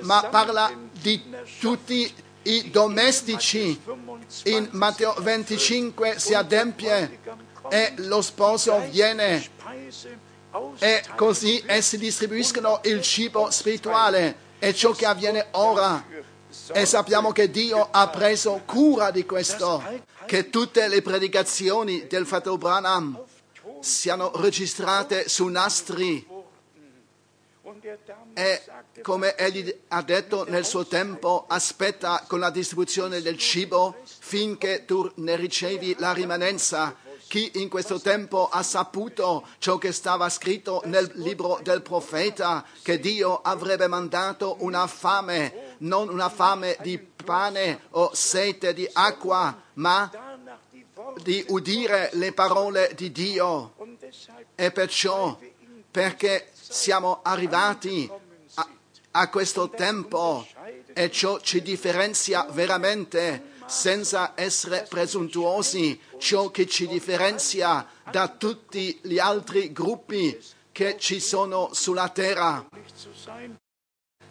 [0.00, 1.22] ma parla di
[1.60, 2.12] tutti
[2.42, 3.80] i domestici.
[3.84, 7.18] 25 In Matteo 25 si adempie
[7.68, 9.46] e lo sposo viene
[10.78, 14.46] e così essi distribuiscono il cibo spirituale.
[14.58, 16.04] È ciò che avviene ora.
[16.72, 19.82] E sappiamo che Dio ha preso cura di questo,
[20.26, 23.22] che tutte le predicazioni del fratello Branham
[23.80, 26.26] siano registrate su nastri
[28.34, 28.62] e
[29.02, 35.10] come egli ha detto nel suo tempo, aspetta con la distribuzione del cibo finché tu
[35.16, 36.96] ne ricevi la rimanenza.
[37.28, 42.98] Chi in questo tempo ha saputo ciò che stava scritto nel libro del profeta, che
[42.98, 50.10] Dio avrebbe mandato una fame, non una fame di pane o sete di acqua, ma
[51.22, 53.74] di udire le parole di Dio.
[54.54, 55.38] E perciò,
[55.90, 58.10] perché siamo arrivati
[58.54, 58.68] a,
[59.10, 60.46] a questo tempo
[60.94, 69.18] e ciò ci differenzia veramente, senza essere presuntuosi, ciò che ci differenzia da tutti gli
[69.18, 70.38] altri gruppi
[70.72, 72.66] che ci sono sulla terra.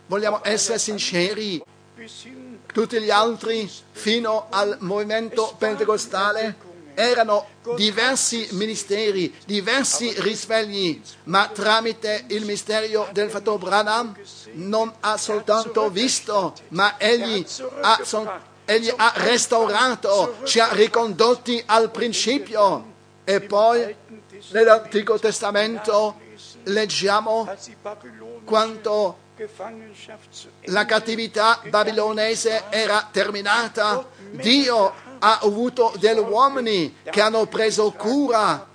[0.08, 1.62] Vogliamo essere sinceri,
[2.72, 6.66] tutti gli altri fino al movimento pentecostale
[6.98, 14.16] erano diversi ministeri, diversi risvegli, ma tramite il mistero del fratello Branham
[14.54, 17.46] non ha soltanto visto, ma egli
[17.82, 22.96] ha, sol- egli ha restaurato, ci ha ricondotti al principio.
[23.24, 23.96] E poi
[24.52, 26.20] nell'Antico Testamento
[26.64, 27.50] leggiamo
[28.44, 29.26] quanto
[30.66, 38.68] la cattività babilonese era terminata, Dio ha avuto degli uomini che hanno preso cura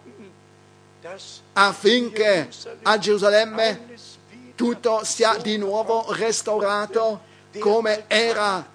[1.52, 2.48] affinché
[2.82, 3.90] a Gerusalemme
[4.54, 7.20] tutto sia di nuovo restaurato
[7.58, 8.71] come era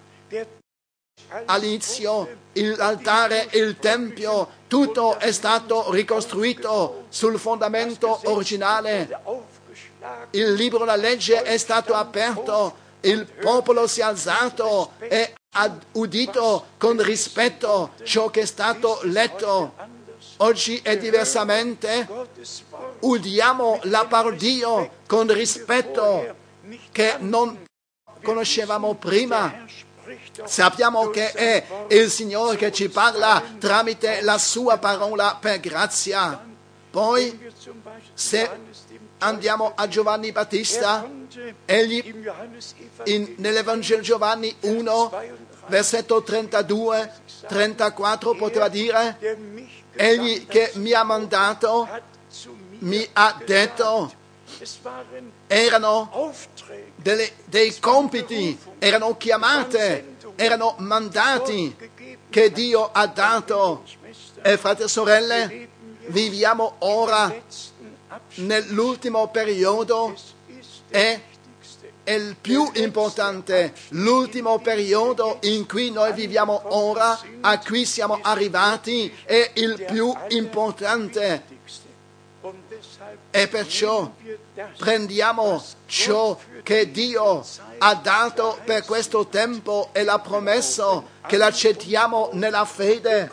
[1.46, 9.20] all'inizio, l'altare, il tempio, tutto è stato ricostruito sul fondamento originale.
[10.32, 16.68] Il libro della legge è stato aperto, il popolo si è alzato e ha udito
[16.78, 19.74] con rispetto ciò che è stato letto.
[20.38, 22.08] Oggi è diversamente,
[23.00, 26.36] udiamo la parola di Dio con rispetto
[26.92, 27.66] che non
[28.22, 29.66] conoscevamo prima.
[30.46, 36.46] Sappiamo che è il Signore che ci parla tramite la sua parola per grazia.
[36.90, 37.52] Poi,
[38.14, 38.50] se
[39.20, 41.10] andiamo a Giovanni Battista,
[41.66, 42.14] egli
[43.06, 45.22] in, nell'Evangelo Giovanni 1,
[45.68, 47.12] versetto 32,
[47.48, 49.18] 34 poteva dire,
[49.94, 51.88] egli che mi ha mandato
[52.80, 54.12] mi ha detto,
[55.48, 56.34] erano
[56.96, 61.76] delle- dei compiti, erano chiamate, erano mandati
[62.30, 63.84] che Dio ha dato.
[64.42, 65.70] E fratelli e sorelle,
[66.08, 67.34] viviamo ora
[68.36, 70.14] nell'ultimo periodo
[70.90, 71.22] e
[72.04, 79.14] è il più importante, l'ultimo periodo in cui noi viviamo ora, a cui siamo arrivati,
[79.26, 81.44] è il più importante.
[83.32, 84.12] E perciò
[84.78, 87.46] prendiamo ciò che Dio
[87.78, 93.30] ha dato per questo tempo e l'ha promesso, che l'accettiamo nella fede,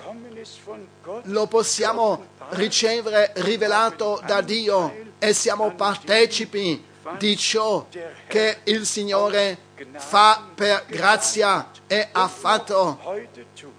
[1.22, 6.84] lo possiamo ricevere rivelato da Dio e siamo partecipi
[7.18, 7.86] di ciò
[8.26, 9.58] che il Signore
[9.96, 12.98] fa per grazia e ha fatto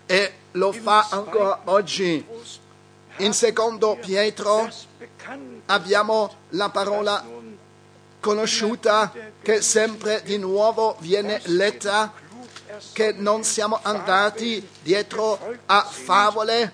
[0.06, 2.26] e lo fa ancora oggi.
[3.18, 4.70] In secondo Pietro
[5.66, 7.26] abbiamo la parola
[8.20, 9.12] conosciuta
[9.42, 12.12] che sempre di nuovo viene letta,
[12.92, 16.74] che non siamo andati dietro a favole,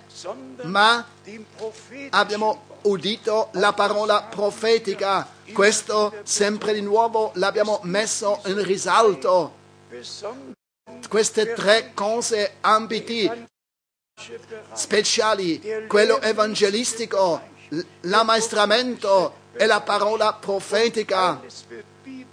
[0.63, 1.05] ma
[2.11, 5.27] abbiamo udito la parola profetica.
[5.51, 9.59] Questo sempre di nuovo l'abbiamo messo in risalto.
[11.09, 13.29] Queste tre cose ambiti
[14.73, 17.41] speciali, quello evangelistico,
[18.01, 21.41] l'ammaestramento e la parola profetica.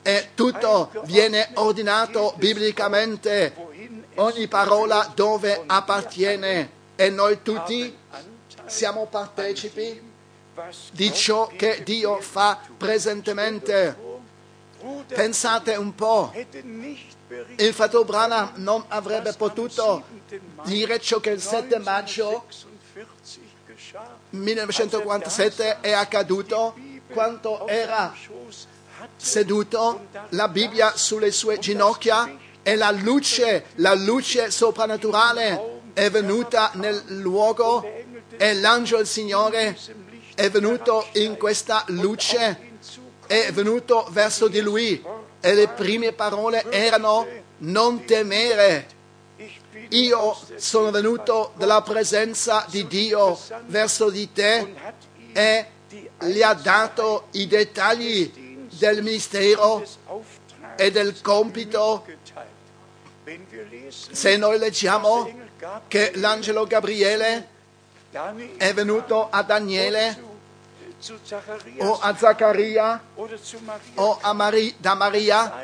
[0.03, 3.55] E tutto viene ordinato biblicamente,
[4.16, 7.97] ogni parola dove appartiene e noi tutti
[8.66, 10.03] siamo partecipi
[10.93, 14.07] di ciò che Dio fa presentemente.
[15.07, 16.32] Pensate un po',
[17.57, 20.41] il fratello Branham non avrebbe potuto 7.
[20.55, 22.45] Mai dire ciò che il 7 maggio
[22.95, 23.47] 1946 geschah.
[24.30, 26.74] 1947 è accaduto
[27.12, 28.14] quando era
[29.16, 37.02] seduto, la Bibbia sulle sue ginocchia e la luce, la luce soprannaturale è venuta nel
[37.06, 37.82] luogo
[38.36, 39.76] e l'angelo del Signore
[40.34, 42.76] è venuto in questa luce,
[43.26, 45.02] è venuto verso di lui
[45.40, 47.26] e le prime parole erano
[47.58, 48.97] non temere.
[49.90, 54.74] Io sono venuto dalla presenza di Dio verso di te
[55.32, 55.66] e
[56.20, 59.84] gli ha dato i dettagli del ministero
[60.76, 62.04] e del compito.
[63.88, 65.30] Se noi leggiamo
[65.88, 67.48] che l'angelo Gabriele
[68.56, 70.22] è venuto a Daniele
[71.78, 73.02] o a Zaccaria
[73.94, 75.60] o a Mari- da Maria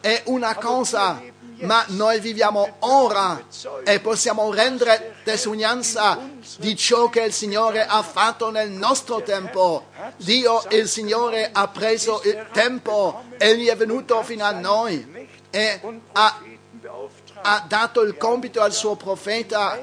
[0.00, 1.20] è una cosa,
[1.60, 3.42] ma noi viviamo ora
[3.84, 6.18] e possiamo rendere testimonianza
[6.58, 9.86] di ciò che il Signore ha fatto nel nostro tempo.
[10.16, 15.80] Dio, il Signore, ha preso il tempo, Egli è venuto fino a noi e
[16.12, 16.40] ha,
[17.42, 19.80] ha dato il compito al suo profeta.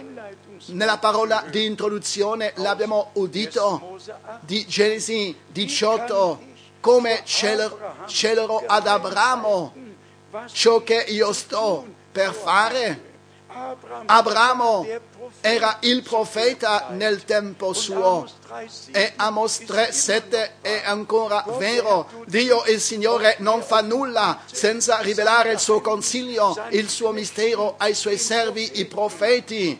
[0.67, 3.99] Nella parola di introduzione l'abbiamo udito
[4.41, 9.82] di Genesi 18, come celero, celero ad Abramo
[10.51, 13.11] ciò che io sto per fare.
[14.05, 14.85] Abramo
[15.41, 18.25] era il profeta nel tempo suo
[18.91, 22.07] e Amos 3,7 è ancora vero.
[22.25, 27.93] Dio il Signore non fa nulla senza rivelare il suo consiglio, il suo mistero ai
[27.93, 29.79] suoi servi, i profeti.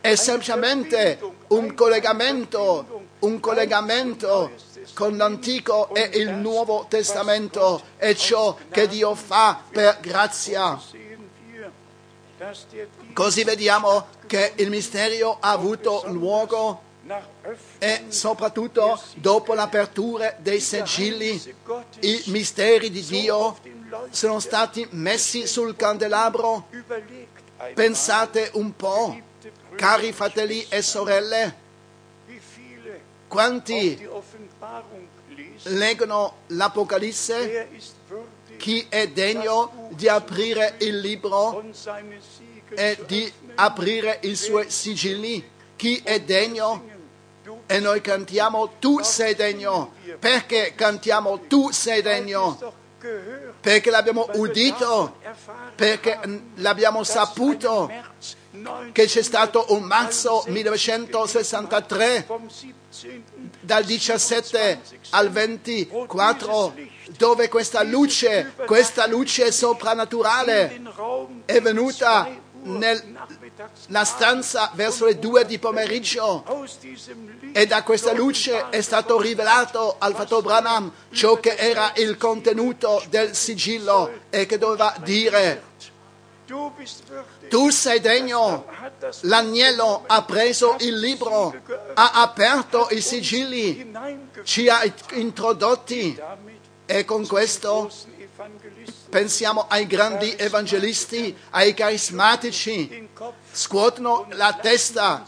[0.00, 1.18] È semplicemente
[1.48, 4.50] un collegamento, un collegamento
[4.94, 10.80] con l'Antico e il Nuovo Testamento è ciò che Dio fa per grazia.
[13.12, 16.88] Così vediamo che il mistero ha avuto luogo
[17.78, 21.42] e soprattutto dopo l'apertura dei sigilli
[22.00, 23.56] i misteri di Dio
[24.10, 26.68] sono stati messi sul candelabro.
[27.74, 29.18] Pensate un po',
[29.74, 31.54] cari fratelli e sorelle,
[33.28, 34.08] quanti
[35.64, 37.68] leggono l'Apocalisse,
[38.56, 41.64] chi è degno di aprire il libro
[42.74, 46.88] e di aprire i suoi sigilli, chi è degno?
[47.66, 49.92] E noi cantiamo tu sei degno.
[50.18, 52.78] Perché cantiamo tu sei degno?
[53.60, 55.16] Perché l'abbiamo udito,
[55.74, 56.18] perché
[56.56, 57.90] l'abbiamo saputo
[58.92, 62.26] che c'è stato un marzo 1963
[63.60, 64.80] dal 17
[65.10, 66.74] al 24
[67.16, 70.80] dove questa luce, questa luce soprannaturale
[71.44, 72.28] è venuta
[72.62, 76.44] nella stanza verso le due di pomeriggio.
[77.52, 83.02] E da questa luce è stato rivelato al fratello Branham ciò che era il contenuto
[83.08, 85.68] del sigillo e che doveva dire
[87.48, 88.66] tu sei degno,
[89.20, 91.54] l'agnello ha preso il libro,
[91.94, 93.92] ha aperto i sigilli,
[94.42, 94.82] ci ha
[95.12, 96.18] introdotti.
[96.86, 97.88] E con questo
[99.10, 103.08] pensiamo ai grandi evangelisti, ai carismatici,
[103.52, 105.24] scuotono la testa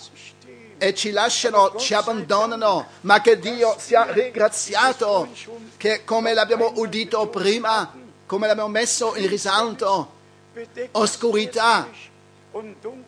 [0.76, 5.28] e ci lasciano, ci abbandonano, ma che Dio sia ringraziato
[5.76, 7.94] che come l'abbiamo udito prima,
[8.26, 10.20] come l'abbiamo messo in risalto,
[10.92, 11.88] oscurità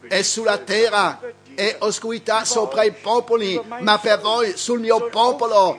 [0.09, 1.20] è sulla terra
[1.55, 5.78] e oscurità sopra i popoli, ma per voi, sul mio popolo,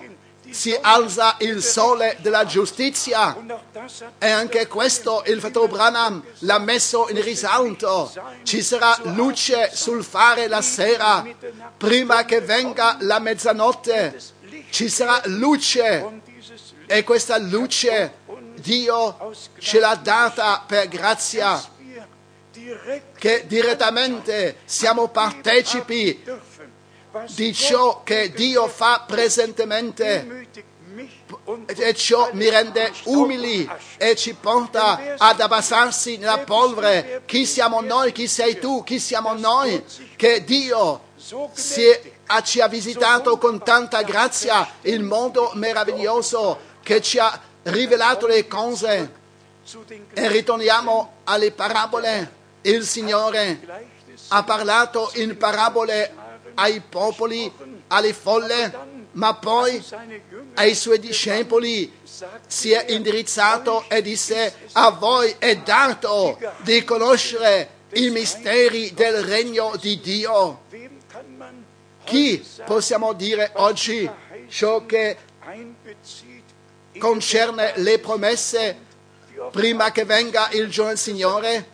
[0.49, 3.35] si alza il sole della giustizia.
[4.19, 8.11] E anche questo il fratello Branham l'ha messo in risalto.
[8.43, 11.25] Ci sarà luce sul fare la sera,
[11.77, 14.17] prima che venga la mezzanotte.
[14.69, 16.21] Ci sarà luce
[16.85, 18.17] e questa luce
[18.55, 21.61] Dio ce l'ha data per grazia,
[23.17, 26.23] che direttamente siamo partecipi
[27.35, 30.47] di ciò che Dio fa presentemente
[31.67, 37.23] e ciò mi rende umili e ci porta ad abbassarsi nella polvere.
[37.25, 38.11] Chi siamo noi?
[38.11, 38.83] Chi sei tu?
[38.83, 39.83] Chi siamo noi?
[40.15, 41.01] Che Dio
[42.25, 48.47] è, ci ha visitato con tanta grazia, il mondo meraviglioso che ci ha rivelato le
[48.47, 49.11] cose
[50.13, 52.43] e ritorniamo alle parabole.
[52.61, 53.59] Il Signore
[54.29, 56.13] ha parlato in parabole
[56.55, 57.51] ai popoli,
[57.87, 58.73] alle folle,
[59.11, 59.83] ma poi
[60.55, 61.91] ai suoi discepoli
[62.47, 69.75] si è indirizzato e disse a voi è dato di conoscere i misteri del regno
[69.79, 70.63] di Dio.
[72.03, 74.09] Chi possiamo dire oggi
[74.47, 75.17] ciò che
[76.97, 78.77] concerne le promesse
[79.51, 81.67] prima che venga il giorno del Signore?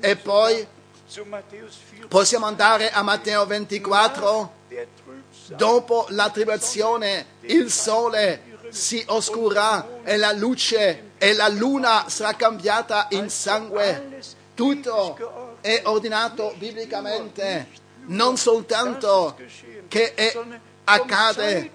[0.00, 0.68] E poi sogar
[1.06, 4.52] zu Matthäus 4 possiamo andare a Matteo 24.
[4.68, 12.08] der Trübsal Dopo la tribolazione il sole si oscurerà e la luce e la luna
[12.08, 14.20] sarà cambiata in sangue.
[14.54, 17.68] Tutto è ordinato biblicamente,
[18.06, 19.36] non soltanto
[19.88, 20.14] che
[20.84, 21.70] accade,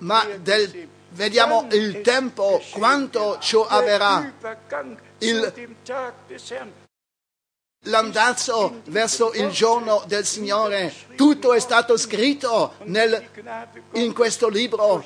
[0.00, 0.88] ma del-
[1.20, 4.32] vediamo il tempo, quanto ciò avverrà.
[5.18, 5.76] Il-
[7.84, 13.26] L'andazzo verso il giorno del Signore, tutto è stato scritto nel
[13.92, 15.04] in questo libro.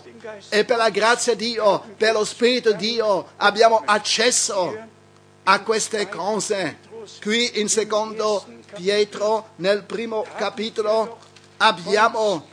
[0.48, 4.76] e per la grazia di Dio, per lo Spirito di Dio abbiamo accesso
[5.44, 6.78] a queste cose.
[7.20, 8.44] Qui in secondo
[8.74, 11.18] Pietro, nel primo capitolo,
[11.58, 12.48] abbiamo,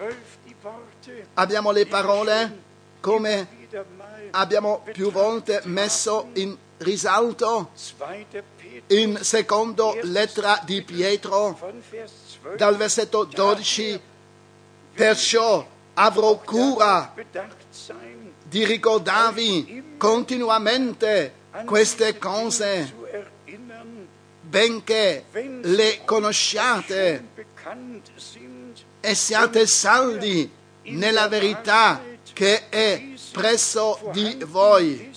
[1.35, 2.69] abbiamo le parole
[3.01, 3.47] come
[4.31, 7.71] abbiamo più volte messo in risalto
[8.87, 11.57] in secondo lettera di Pietro,
[12.55, 13.99] dal versetto 12,
[14.93, 17.13] perciò avrò cura
[18.43, 21.33] di ricordarvi continuamente
[21.65, 22.93] queste cose,
[24.41, 25.25] benché
[25.61, 27.25] le conosciate
[28.99, 30.51] e siate saldi
[30.83, 32.01] nella verità
[32.33, 33.01] che è
[33.31, 35.11] presso di voi.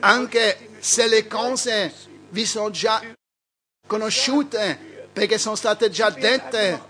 [0.00, 1.94] Anche se le cose
[2.30, 3.02] vi sono già
[3.86, 6.80] conosciute, perché sono state già dette,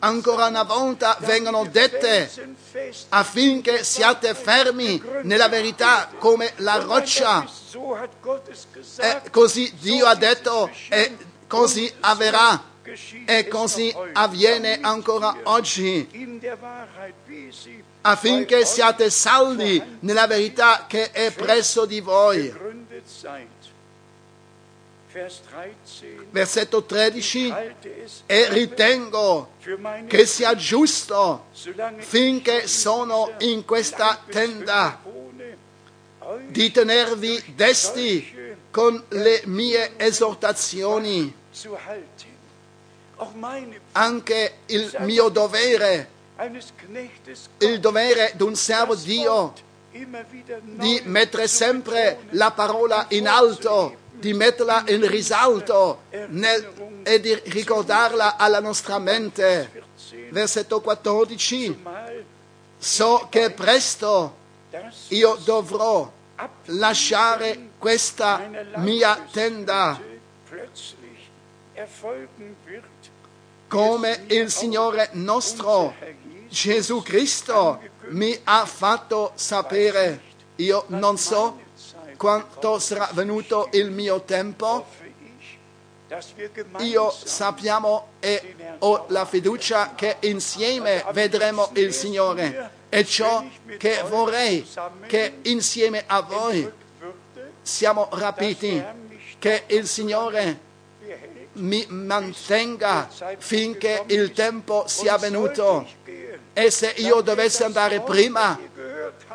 [0.00, 2.30] ancora una volta vengono dette
[3.08, 7.46] affinché siate fermi nella verità come la roccia.
[8.98, 12.72] E così Dio ha detto e così avverrà
[13.24, 16.08] e così avviene ancora oggi
[18.02, 22.52] affinché siate saldi nella verità che è presso di voi.
[26.30, 27.54] Versetto 13.
[28.26, 29.52] E ritengo
[30.06, 31.46] che sia giusto
[31.98, 35.00] finché sono in questa tenda
[36.48, 41.42] di tenervi desti con le mie esortazioni.
[43.92, 46.08] Anche il mio dovere,
[47.58, 49.52] il dovere di un servo di Dio,
[49.92, 56.72] di mettere sempre la parola in alto, di metterla in risalto nel-
[57.04, 59.70] e di ricordarla alla nostra mente.
[60.30, 61.82] Versetto 14.
[62.78, 64.34] So che presto
[65.08, 66.10] io dovrò
[66.66, 70.00] lasciare questa mia tenda
[73.74, 75.96] come il Signore nostro
[76.48, 80.20] Gesù Cristo mi ha fatto sapere.
[80.56, 81.58] Io non so
[82.16, 84.86] quanto sarà venuto il mio tempo.
[86.78, 92.70] Io sappiamo e ho la fiducia che insieme vedremo il Signore.
[92.88, 93.44] E ciò
[93.76, 94.64] che vorrei
[95.08, 96.70] che insieme a voi
[97.60, 98.80] siamo rapiti,
[99.40, 100.60] che il Signore
[101.54, 105.86] mi mantenga finché il tempo sia venuto.
[106.52, 108.58] E se io dovessi andare prima,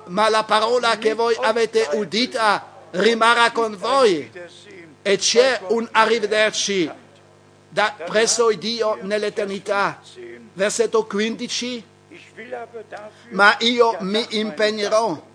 [0.06, 4.32] ma la parola che voi avete udita rimarrà con voi
[5.02, 6.92] e c'è un arrivederci
[7.70, 10.02] da presso Dio nell'eternità.
[10.54, 11.84] Versetto 15.
[13.30, 15.28] Ma io mi impegnerò.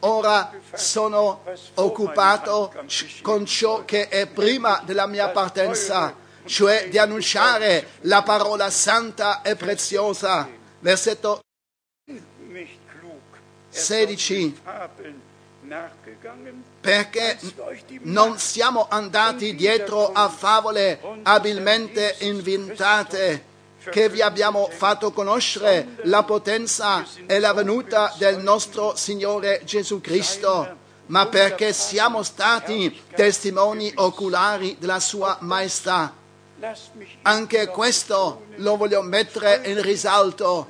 [0.00, 1.42] Ora sono
[1.74, 2.72] occupato
[3.22, 9.56] con ciò che è prima della mia partenza, cioè di annunciare la parola santa e
[9.56, 10.48] preziosa.
[10.78, 11.40] Versetto
[13.70, 14.60] 16.
[16.80, 17.38] Perché
[18.02, 23.47] non siamo andati dietro a favole abilmente inventate
[23.90, 30.76] che vi abbiamo fatto conoscere la potenza e la venuta del nostro Signore Gesù Cristo,
[31.06, 36.14] ma perché siamo stati testimoni oculari della Sua Maestà.
[37.22, 40.66] Anche questo lo voglio mettere in risalto.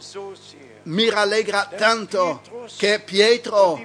[0.84, 2.40] Mi rallegra tanto
[2.76, 3.78] che Pietro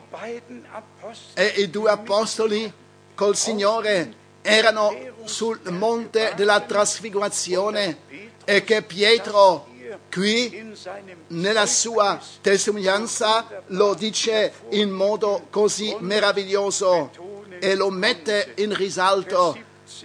[1.34, 2.72] e i due apostoli
[3.16, 9.68] col Signore erano sul monte della trasfigurazione e che Pietro
[10.12, 10.76] qui
[11.28, 17.12] nella sua testimonianza lo dice in modo così meraviglioso
[17.60, 19.58] e lo mette in risalto.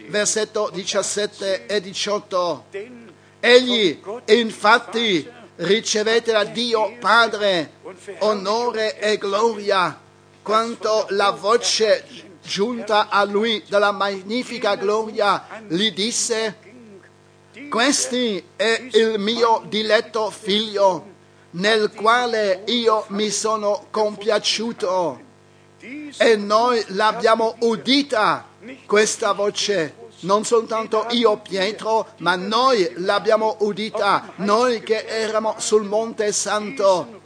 [0.08, 2.64] Versetto 17 e 18.
[2.70, 3.08] denn
[3.40, 7.72] Egli infatti ricevete da Dio Padre
[8.18, 9.98] onore e gloria
[10.42, 12.04] quanto la voce
[12.42, 16.56] giunta a lui dalla magnifica gloria gli disse
[17.68, 21.16] questi è il mio diletto figlio
[21.50, 25.20] nel quale io mi sono compiaciuto.
[25.80, 28.46] E noi l'abbiamo udita
[28.86, 29.94] questa voce.
[30.20, 34.32] Non soltanto io Pietro ma noi l'abbiamo udita.
[34.36, 37.20] Noi che eravamo sul monte santo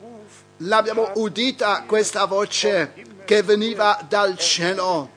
[0.58, 2.92] l'abbiamo udita questa voce
[3.24, 5.10] che veniva dal cielo.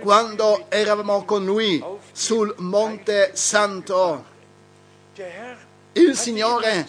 [0.00, 1.82] Quando eravamo con lui
[2.16, 4.24] sul monte santo
[5.92, 6.86] il Signore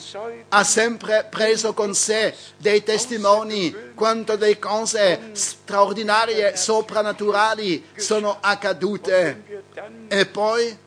[0.47, 9.63] ha sempre preso con sé dei testimoni quanto le cose straordinarie, soprannaturali sono accadute.
[10.07, 10.77] E poi,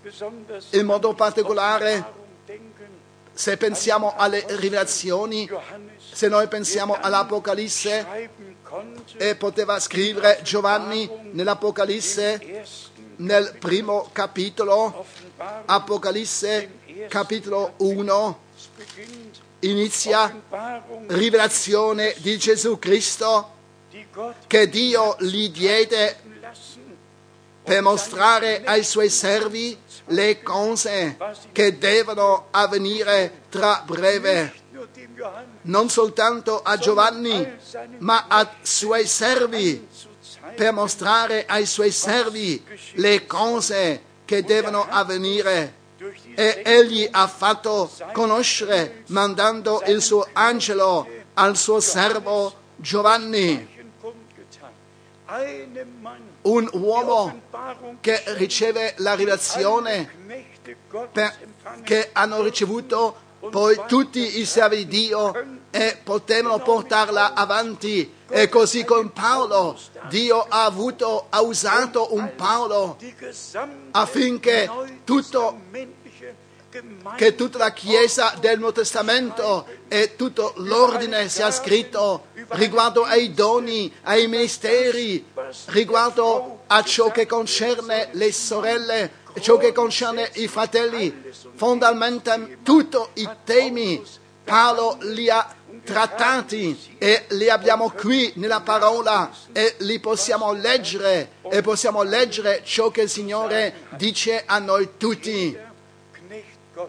[0.70, 2.05] in modo particolare,
[3.32, 5.49] se pensiamo alle rivelazioni,
[6.12, 8.28] se noi pensiamo all'Apocalisse,
[9.16, 12.64] e poteva scrivere Giovanni nell'Apocalisse,
[13.21, 15.05] nel primo capitolo,
[15.66, 20.43] Apocalisse capitolo 1, es beginnt, inizia
[21.07, 23.59] rivelazione di Gesù Cristo
[24.47, 26.16] che Dio gli diede
[27.62, 31.16] per mostrare ai suoi servi le cose
[31.53, 34.53] che devono avvenire tra breve,
[35.62, 37.47] non soltanto a Giovanni,
[37.99, 39.87] ma ai suoi servi,
[40.55, 42.62] per mostrare ai suoi servi
[42.94, 45.78] le cose che devono avvenire.
[46.34, 53.68] E egli ha fatto conoscere, mandando il suo angelo al suo servo Giovanni,
[56.42, 57.40] un uomo
[58.01, 60.11] che riceve la rivelazione
[61.12, 61.36] per-
[61.84, 65.32] che hanno ricevuto poi tutti i servi di Dio
[65.70, 68.18] e potevano portarla avanti.
[68.31, 69.76] E così con Paolo,
[70.09, 72.97] Dio ha, avuto, ha usato un Paolo
[73.91, 74.70] affinché
[75.05, 75.59] tutto
[77.16, 83.93] che tutta la Chiesa del Nuovo Testamento e tutto l'ordine sia scritto riguardo ai doni,
[84.03, 85.26] ai ministeri,
[85.66, 89.11] riguardo a ciò che concerne le sorelle,
[89.41, 91.24] ciò che concerne i fratelli,
[91.57, 94.01] fondamentalmente tutti i temi
[94.45, 95.55] Paolo li ha
[95.85, 102.91] trattati e li abbiamo qui nella parola e li possiamo leggere e possiamo leggere ciò
[102.91, 105.57] che il Signore dice a noi tutti.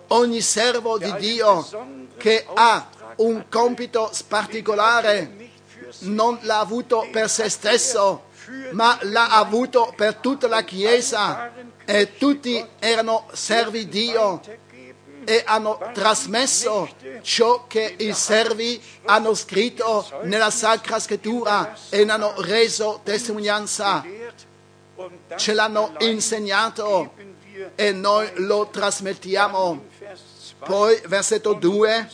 [0.07, 5.39] Ogni servo di Dio che ha un compito particolare
[5.99, 8.29] non l'ha avuto per se stesso,
[8.71, 11.51] ma l'ha avuto per tutta la Chiesa
[11.85, 14.41] e tutti erano servi Dio
[15.25, 16.89] e hanno trasmesso
[17.21, 24.03] ciò che i servi hanno scritto nella Sacra Scrittura e ne hanno reso testimonianza,
[25.35, 27.13] ce l'hanno insegnato
[27.75, 29.71] e noi lo trasmettiamo.
[29.71, 30.21] in Vers
[30.59, 32.09] 2 Poi versetto 2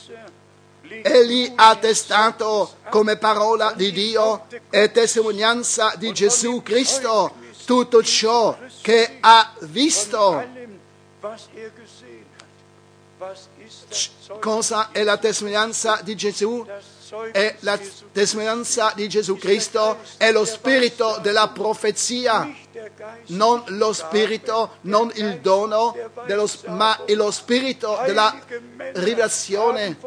[0.82, 7.34] legt Egli ha attestato come parola di Dio e testimonianza di Gesù Cristo
[7.66, 10.46] tutto ciò che ha visto.
[14.40, 16.66] Cosa è la testimonianza di Gesù?
[17.32, 17.80] È la
[18.12, 22.54] testimonianza di Gesù Cristo, è lo spirito della profezia,
[23.28, 25.96] non lo spirito, non il dono,
[26.26, 28.38] dello, ma lo spirito della
[28.94, 29.98] rivelazione.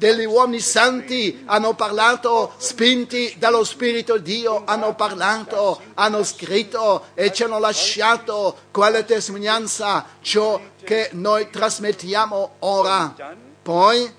[0.00, 7.30] Degli uomini santi hanno parlato, spinti dallo Spirito di Dio, hanno parlato, hanno scritto e
[7.34, 13.14] ci hanno lasciato quale testimonianza ciò che noi trasmettiamo ora.
[13.60, 14.10] Poi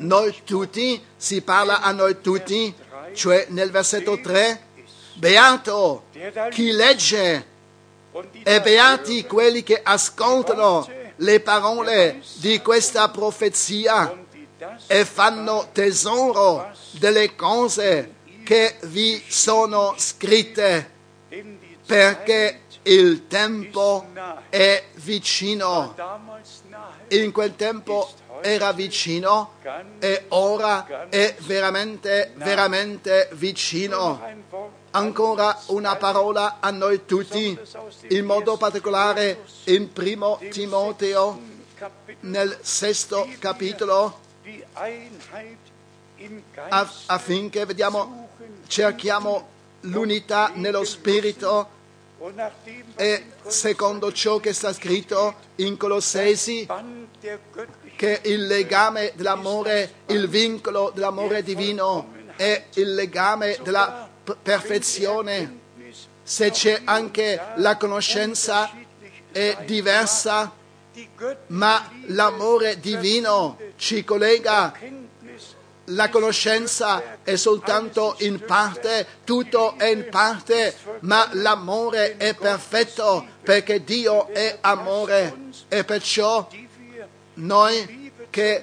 [0.00, 2.74] noi tutti, si parla a noi tutti,
[3.14, 4.66] cioè nel versetto 3,
[5.14, 6.04] beato
[6.50, 7.46] chi legge
[8.42, 14.20] e beati quelli che ascoltano le parole di questa profezia
[14.86, 20.90] e fanno tesoro delle cose che vi sono scritte,
[21.86, 24.06] perché il tempo
[24.48, 25.94] è vicino.
[27.08, 28.10] In quel tempo
[28.40, 29.52] era vicino
[29.98, 34.20] e ora è veramente, veramente vicino.
[34.94, 37.58] Ancora una parola a noi tutti,
[38.08, 41.40] in modo particolare in primo Timoteo,
[42.20, 44.20] nel sesto capitolo,
[47.06, 48.28] affinché vediamo,
[48.66, 49.48] cerchiamo
[49.80, 51.68] l'unità nello spirito
[52.94, 56.68] e secondo ciò che sta scritto in Colossesi,
[57.96, 64.10] che il legame dell'amore, il vincolo dell'amore divino è il legame della
[64.42, 65.60] perfezione.
[66.22, 68.70] Se c'è anche la conoscenza
[69.32, 70.52] è diversa,
[71.48, 74.74] ma l'amore divino ci collega.
[75.86, 83.82] La conoscenza è soltanto in parte, tutto è in parte, ma l'amore è perfetto perché
[83.82, 85.36] Dio è amore
[85.68, 86.48] e perciò
[87.34, 88.62] noi che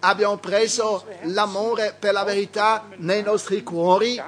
[0.00, 4.20] abbiamo preso l'amore per la verità nei nostri cuori,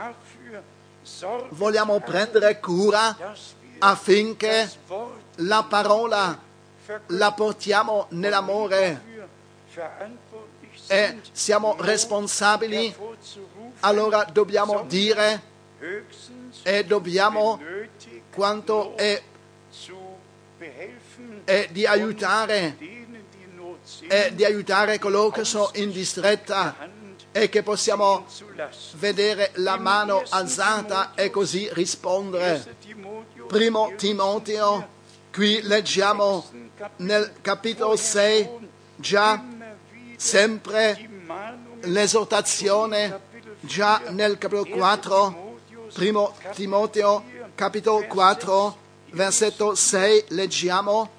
[1.50, 3.34] vogliamo prendere cura
[3.78, 4.70] affinché
[5.36, 6.38] la parola
[7.06, 9.14] la portiamo nell'amore.
[10.88, 12.94] E siamo responsabili,
[13.80, 15.54] allora dobbiamo dire
[16.62, 17.60] e dobbiamo
[18.32, 19.22] quanto è,
[21.44, 22.76] è di aiutare
[24.08, 26.74] e di aiutare coloro che sono in distretta
[27.37, 28.24] e che possiamo
[28.95, 32.64] vedere la mano alzata e così rispondere.
[32.64, 32.74] 1.
[32.80, 34.89] Timotheus, Primo Timoteo,
[35.30, 36.49] qui leggiamo
[36.97, 38.49] nel capitolo 6
[38.97, 39.45] già
[40.16, 41.11] sempre
[41.80, 43.20] l'esortazione,
[43.61, 45.59] già nel capitolo 4,
[45.93, 47.22] primo Timoteo,
[47.55, 48.76] capitolo 4,
[49.11, 51.11] versetto 6, leggiamo,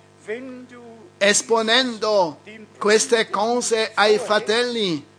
[1.19, 2.39] esponendo
[2.79, 5.15] queste cose ai fratelli,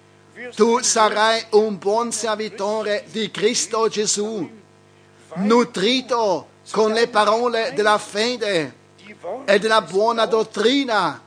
[0.55, 4.49] tu sarai un buon servitore di Cristo Gesù,
[5.36, 8.74] nutrito con le parole della fede
[9.45, 11.20] e della buona dottrina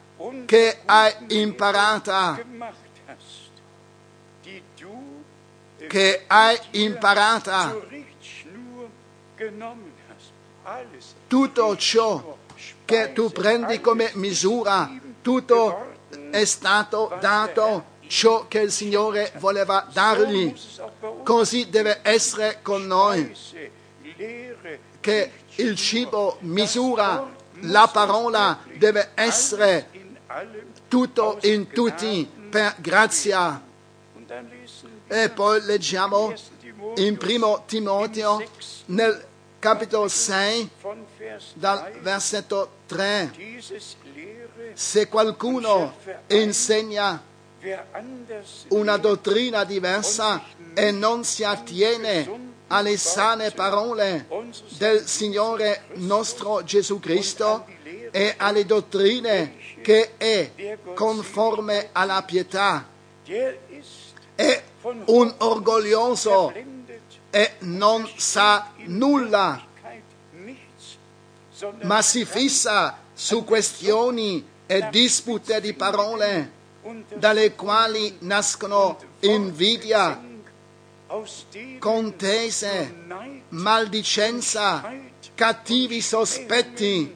[0.45, 2.39] che hai imparata,
[5.87, 7.75] che hai imparata.
[11.27, 12.37] Tutto ciò
[12.85, 14.89] che tu prendi come misura,
[15.21, 15.89] tutto
[16.29, 20.53] è stato dato ciò che il Signore voleva dargli.
[21.23, 23.33] Così deve essere con noi,
[24.99, 29.87] che il cibo misura, la parola deve essere
[30.89, 33.63] tutto in tutti per grazia.
[35.07, 36.33] E poi leggiamo 1.
[36.59, 38.43] Timotheus in primo Timoteo
[38.87, 39.25] nel
[39.59, 43.31] capitolo 6 von Vers dal 3, versetto 3.
[43.35, 45.93] dieses Lehre, Se qualcuno
[46.27, 47.21] insegna
[48.69, 50.43] una dottrina diversa
[50.73, 54.27] e non si attiene alle sane parole
[54.77, 57.65] del Signore nostro Gesù Cristo
[58.11, 62.87] e alle dottrine che è conforme alla pietà,
[64.35, 64.63] è
[65.05, 66.53] un orgoglioso
[67.29, 69.65] e non sa nulla,
[71.83, 76.59] ma si fissa su questioni e dispute di parole
[77.15, 80.21] dalle quali nascono invidia,
[81.79, 82.95] contese,
[83.49, 84.93] maldicenza,
[85.35, 87.15] cattivi sospetti.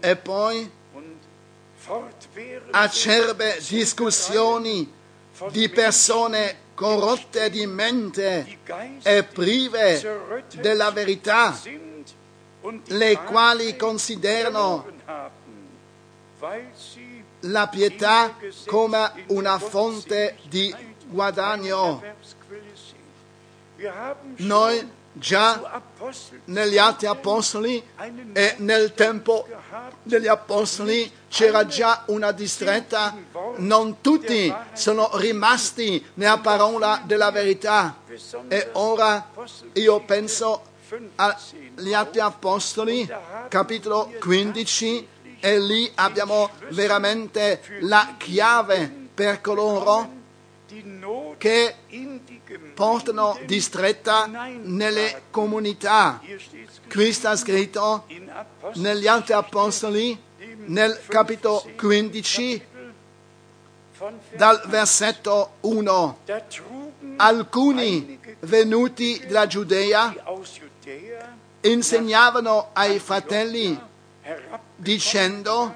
[0.00, 0.70] E poi
[2.70, 4.92] acerbe discussioni
[5.50, 8.58] di persone corrotte di mente
[9.02, 11.58] e prive della verità,
[12.86, 14.86] le quali considerano
[17.40, 18.36] la pietà
[18.66, 20.74] come una fonte di
[21.06, 22.02] guadagno.
[24.36, 25.82] Noi già
[26.44, 27.82] negli Atti Apostoli
[28.32, 29.46] e nel tempo
[30.02, 33.16] degli Apostoli c'era già una distretta,
[33.56, 37.98] non tutti sono rimasti nella parola della verità.
[38.48, 39.30] E ora
[39.74, 40.74] io penso
[41.16, 43.08] agli Atti Apostoli,
[43.48, 45.08] capitolo 15,
[45.40, 50.14] e lì abbiamo veramente la chiave per coloro
[51.38, 51.74] che
[52.74, 56.20] portano distretta nelle comunità.
[56.88, 58.06] Qui sta scritto
[58.74, 60.16] negli Atti Apostoli,
[60.66, 62.64] nel capitolo 15,
[63.98, 66.18] von Vers dal versetto 1.
[66.24, 70.14] Da trugen Alcuni venuti dalla Giudea
[71.60, 73.78] insegnavano ai fratelli
[74.76, 75.74] dicendo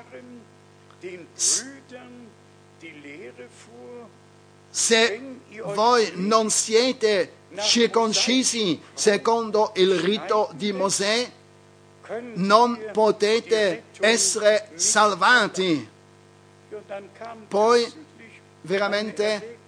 [4.70, 5.20] Se
[5.74, 11.30] voi non siete circoncisi secondo il rito di Mosè,
[12.34, 15.88] non potete essere salvati.
[17.48, 17.92] Poi
[18.62, 19.58] veramente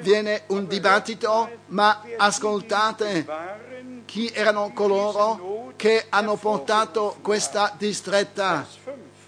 [0.00, 3.72] viene un dibattito, ma ascoltate
[4.04, 8.66] chi erano coloro che hanno portato questa distretta.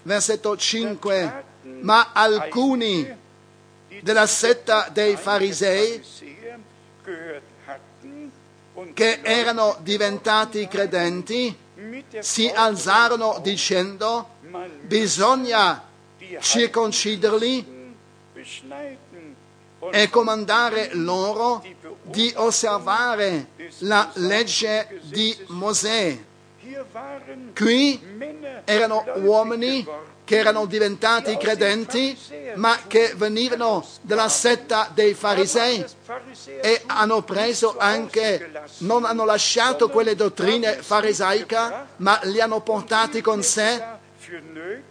[0.03, 1.43] Versetto 5.
[1.81, 3.25] Ma alcuni
[4.01, 6.01] della setta dei farisei
[8.93, 11.55] che erano diventati credenti
[12.19, 14.29] si alzarono dicendo
[14.81, 15.83] bisogna
[16.39, 17.75] circonciderli
[19.91, 21.63] e comandare loro
[22.03, 23.49] di osservare
[23.79, 26.17] la legge di Mosè.
[27.53, 28.01] Qui
[28.65, 29.85] erano uomini
[30.27, 32.17] che erano diventati credenti,
[32.55, 35.85] ma che venivano dalla setta dei farisei
[36.59, 43.41] e hanno preso anche, non hanno lasciato quelle dottrine farisaiche, ma li hanno portati con
[43.41, 43.81] sé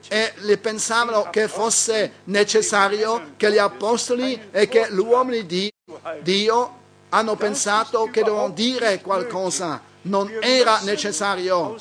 [0.09, 5.71] e le pensavano che fosse necessario che gli apostoli e che gli uomini di
[6.23, 6.75] Dio
[7.11, 9.81] hanno pensato che dovevano dire qualcosa.
[10.03, 11.77] Non era necessario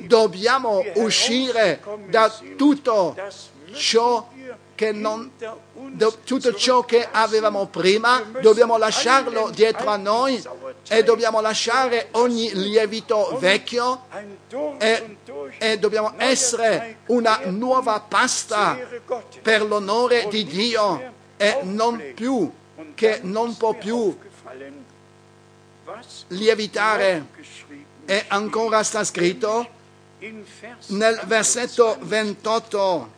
[0.00, 3.16] dobbiamo uscire da tutto
[3.72, 4.28] ciò
[4.78, 5.32] che non
[6.24, 10.40] tutto ciò che avevamo prima, dobbiamo lasciarlo dietro a noi
[10.86, 14.02] e dobbiamo lasciare ogni lievito vecchio
[14.78, 15.16] e,
[15.58, 18.78] e dobbiamo essere una nuova pasta
[19.42, 22.48] per l'onore di Dio e non più
[22.94, 24.16] che non può più
[26.28, 27.26] lievitare.
[28.04, 29.76] E ancora sta scritto
[30.88, 33.16] nel versetto 28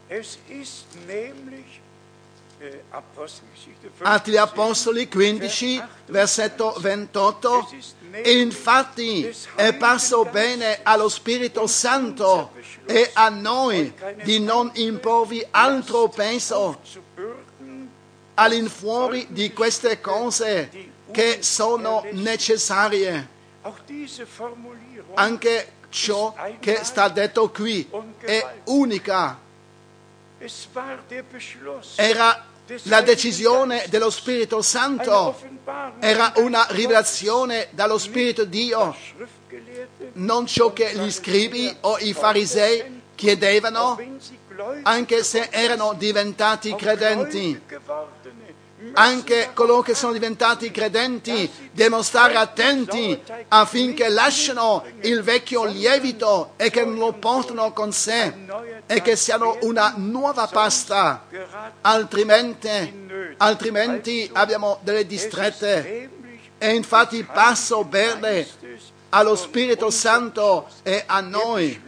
[4.03, 7.69] Atti Apostoli 15, versetto 28,
[8.25, 12.53] infatti è parso bene allo Spirito Santo
[12.85, 13.91] e a noi
[14.25, 16.81] di non imporvi altro peso
[18.35, 20.71] all'infuori di queste cose
[21.11, 23.39] che sono necessarie.
[25.15, 27.89] Anche ciò che sta detto qui.
[28.19, 29.39] È unica.
[31.97, 32.45] Era
[32.85, 35.39] la decisione dello Spirito Santo,
[35.99, 38.95] era una rivelazione dallo Spirito Dio,
[40.15, 43.99] non ciò che gli scribi o i farisei chiedevano,
[44.83, 47.61] anche se erano diventati credenti
[48.93, 56.71] anche coloro che sono diventati credenti devono stare attenti affinché lasciano il vecchio lievito e
[56.71, 58.35] che lo portano con sé
[58.87, 61.27] e che siano una nuova pasta,
[61.83, 66.11] altrimenti, altrimenti abbiamo delle distrette.
[66.59, 68.47] E infatti passo bene
[69.11, 71.81] allo Spirito Santo e a noi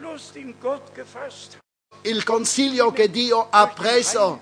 [2.02, 4.40] il consiglio che Dio ha preso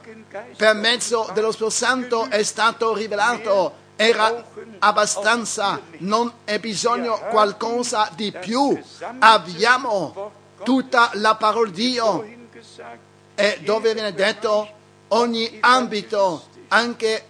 [0.56, 4.44] per mezzo dello Spirito Santo è stato rivelato, era
[4.78, 8.78] abbastanza, non è bisogno qualcosa di più.
[9.18, 10.32] Abbiamo
[10.62, 12.26] tutta la parola di Dio
[13.34, 14.68] e dove viene detto
[15.08, 17.24] ogni ambito, anche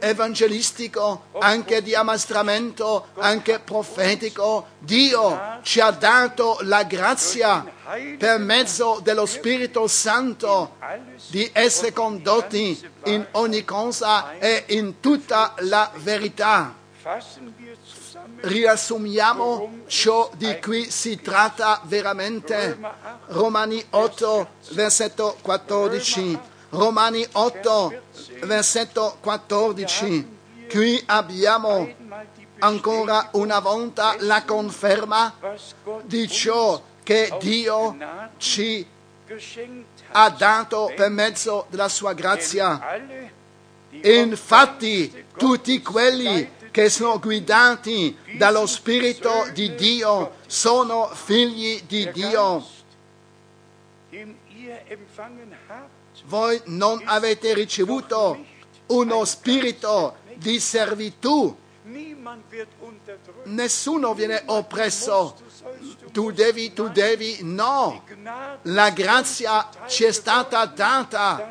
[0.00, 4.66] evangelistico, anche di ammastramento, anche profetico.
[4.78, 7.64] Dio ci ha dato la grazia
[8.18, 10.76] per mezzo dello Spirito Santo
[11.28, 16.74] di essere condotti in ogni cosa e in tutta la verità.
[18.42, 22.78] Riassumiamo ciò di cui si tratta veramente.
[23.26, 26.38] Romani 8, versetto 14.
[26.70, 28.02] Romani 8,
[28.42, 30.38] versetto 14.
[30.68, 31.88] Qui abbiamo
[32.60, 35.34] ancora una volta la conferma
[36.04, 37.96] di ciò che Dio
[38.36, 38.86] ci
[40.12, 43.00] ha dato per mezzo della sua grazia.
[43.90, 52.64] Infatti tutti quelli che sono guidati dallo Spirito di Dio sono figli di Dio.
[56.24, 58.44] Voi non avete ricevuto
[58.86, 61.56] uno spirito di servitù.
[63.44, 65.36] Nessuno viene oppresso.
[66.12, 68.04] Tu devi, tu devi, no.
[68.62, 71.50] La grazia ci è stata data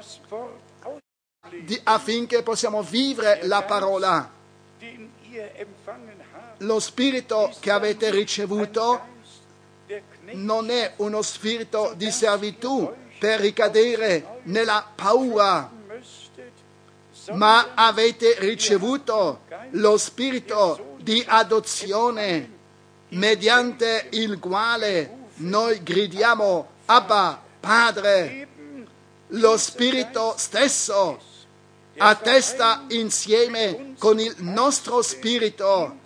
[1.83, 4.31] affinché possiamo vivere la parola.
[6.57, 9.17] Lo spirito che avete ricevuto
[10.33, 15.69] non è uno spirito di servitù per ricadere nella paura,
[17.33, 19.41] ma avete ricevuto
[19.71, 22.57] lo spirito di adozione
[23.09, 28.47] mediante il quale noi gridiamo Abba Padre.
[29.33, 31.19] Lo spirito stesso
[31.97, 35.97] attesta insieme con il nostro spirito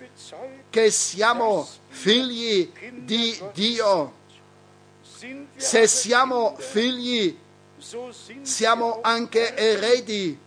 [0.69, 4.21] che siamo figli di Dio.
[5.55, 7.37] Se siamo figli,
[8.41, 10.37] siamo anche eredi,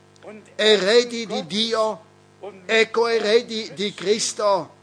[0.54, 2.00] eredi di Dio
[2.66, 4.74] e coeredi di Cristo.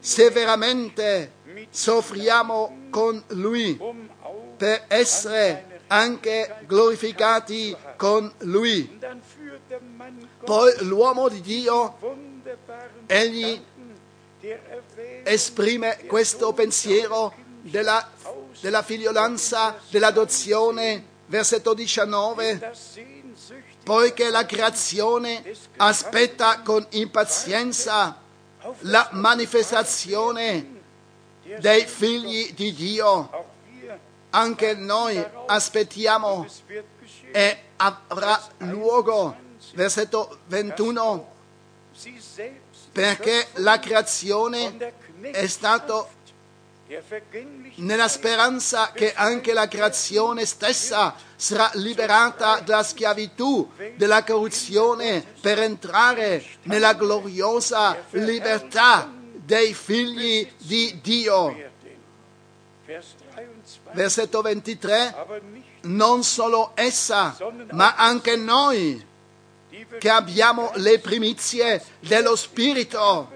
[0.00, 1.32] Se veramente
[1.70, 3.78] soffriamo con Lui
[4.56, 8.98] per essere anche glorificati con Lui.
[10.44, 11.98] Poi l'uomo di Dio,
[13.06, 13.62] egli
[15.22, 18.10] esprime questo pensiero della,
[18.64, 22.72] della figliolanza, dell'adozione, versetto 19,
[23.82, 25.44] poiché la creazione
[25.76, 28.22] aspetta con impazienza
[28.78, 30.80] la manifestazione
[31.58, 33.52] dei figli di Dio.
[34.30, 36.46] Anche noi aspettiamo
[37.32, 39.36] e avrà luogo,
[39.74, 41.32] versetto 21,
[42.92, 46.06] perché la creazione è stata
[47.76, 56.44] nella speranza che anche la creazione stessa sarà liberata dalla schiavitù, della corruzione, per entrare
[56.62, 61.72] nella gloriosa libertà dei figli di Dio.
[63.92, 65.14] Versetto 23,
[65.82, 67.36] non solo essa,
[67.70, 69.12] ma anche noi
[69.98, 73.30] che abbiamo le primizie dello Spirito.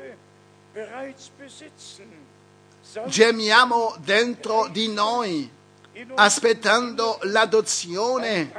[3.07, 5.51] Gemiamo dentro di noi,
[6.15, 8.51] aspettando l'adozione,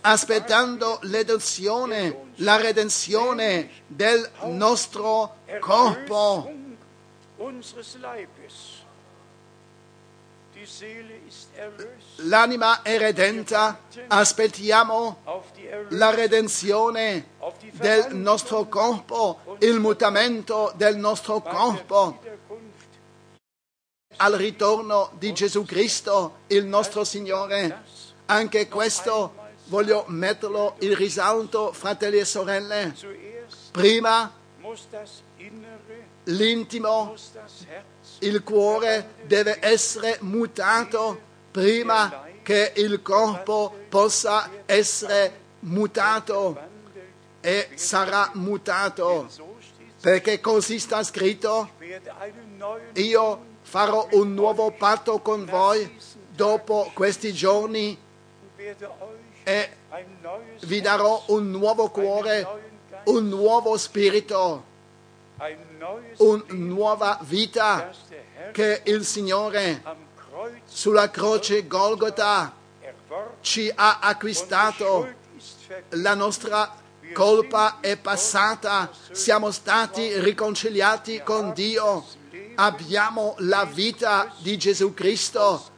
[0.00, 6.50] aspettando l'adozione, la redenzione del nostro corpo.
[12.16, 15.20] L'anima è redenta, aspettiamo
[15.90, 17.26] la redenzione
[17.72, 22.20] del nostro corpo, il mutamento del nostro corpo
[24.16, 27.82] al ritorno di Gesù Cristo, il nostro Signore.
[28.26, 29.34] Anche questo
[29.66, 32.94] voglio metterlo in risalto, fratelli e sorelle.
[33.70, 34.30] Prima
[36.24, 37.14] l'intimo,
[38.18, 46.58] il cuore deve essere mutato prima che il corpo possa essere mutato
[47.40, 49.28] e sarà mutato.
[50.00, 51.70] Perché così sta scritto,
[52.94, 55.96] io farò un nuovo patto con voi
[56.30, 57.96] dopo questi giorni
[59.44, 59.70] e
[60.62, 62.46] vi darò un nuovo cuore,
[63.04, 64.64] un nuovo spirito,
[66.18, 67.90] una nuova vita
[68.52, 69.82] che il Signore
[70.64, 72.54] sulla croce Golgotha
[73.40, 75.20] ci ha acquistato.
[75.90, 76.74] La nostra
[77.12, 82.04] colpa è passata, siamo stati riconciliati con Dio,
[82.56, 85.70] abbiamo la vita di Gesù Cristo.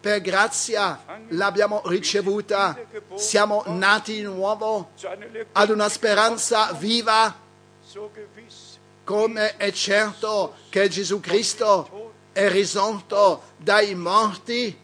[0.00, 2.78] Per grazia l'abbiamo ricevuta,
[3.14, 4.90] siamo nati di nuovo
[5.52, 7.34] ad una speranza viva,
[9.04, 14.78] come è certo che Gesù Cristo è risorto dai morti.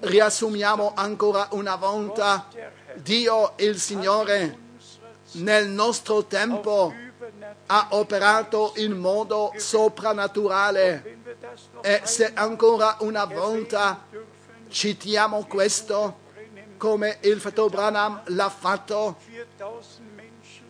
[0.00, 2.48] Riassumiamo ancora una volta,
[2.94, 4.58] Dio il Signore
[5.32, 6.92] nel nostro tempo
[7.66, 11.16] ha operato in modo soprannaturale.
[11.82, 14.06] E se ancora una volta
[14.68, 16.26] citiamo questo
[16.76, 19.16] come il fratello Branham l'ha fatto,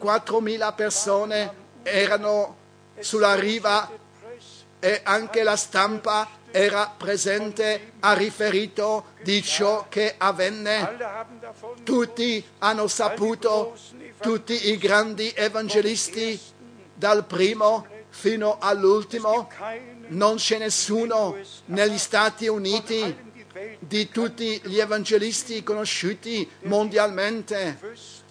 [0.01, 2.57] 4.000 persone erano
[2.99, 3.91] sulla riva
[4.81, 10.97] e anche la stampa era presente, ha riferito di ciò che avvenne.
[11.83, 13.77] Tutti hanno saputo,
[14.21, 16.41] tutti i grandi evangelisti,
[16.95, 19.49] dal primo fino all'ultimo,
[20.09, 23.27] non c'è nessuno negli Stati Uniti
[23.79, 27.79] di tutti gli evangelisti conosciuti mondialmente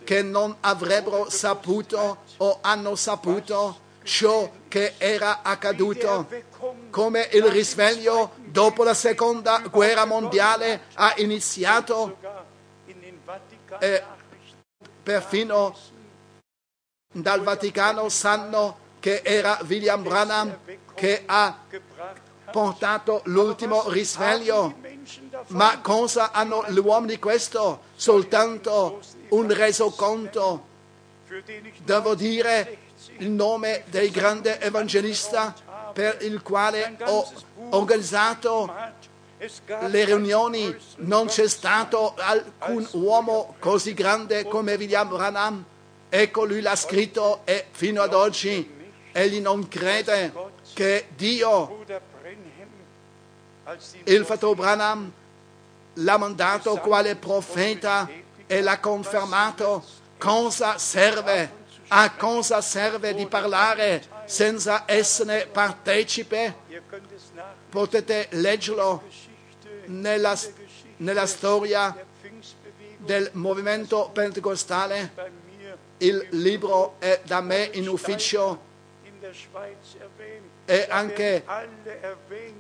[0.03, 6.27] che non avrebbero saputo o hanno saputo ciò che era accaduto,
[6.97, 12.17] come il risveglio dopo la seconda guerra mondiale ha iniziato
[13.77, 14.03] e
[15.03, 15.77] perfino
[17.13, 20.57] dal Vaticano sanno che era William Branham
[20.95, 21.55] che ha
[22.51, 24.73] portato l'ultimo risveglio
[25.49, 27.81] Ma cosa hanno gli uomini di questo?
[27.95, 28.99] Soltanto
[29.29, 30.65] un resoconto.
[31.83, 32.77] Devo dire
[33.19, 35.53] il nome del grande evangelista
[35.97, 37.27] per il quale ho
[37.71, 38.71] organizzato
[39.39, 40.77] le riunioni.
[40.97, 45.65] Non c'è stato alcun uomo così grande come William Branham.
[46.07, 48.75] Ecco lui l'ha scritto e fino ad oggi
[49.11, 50.31] egli non crede
[50.73, 51.83] che Dio
[54.03, 55.11] il fratello Branham
[55.93, 58.07] l'ha mandato quale profeta
[58.45, 59.83] e l'ha confermato.
[60.19, 61.65] Cosa serve?
[61.87, 66.55] A cosa serve di parlare senza essere partecipe?
[67.69, 69.03] Potete leggerlo
[69.85, 70.37] nella,
[70.97, 72.05] nella storia
[72.97, 75.13] del movimento pentecostale.
[75.97, 78.65] Il libro è da me in ufficio
[80.65, 81.43] e anche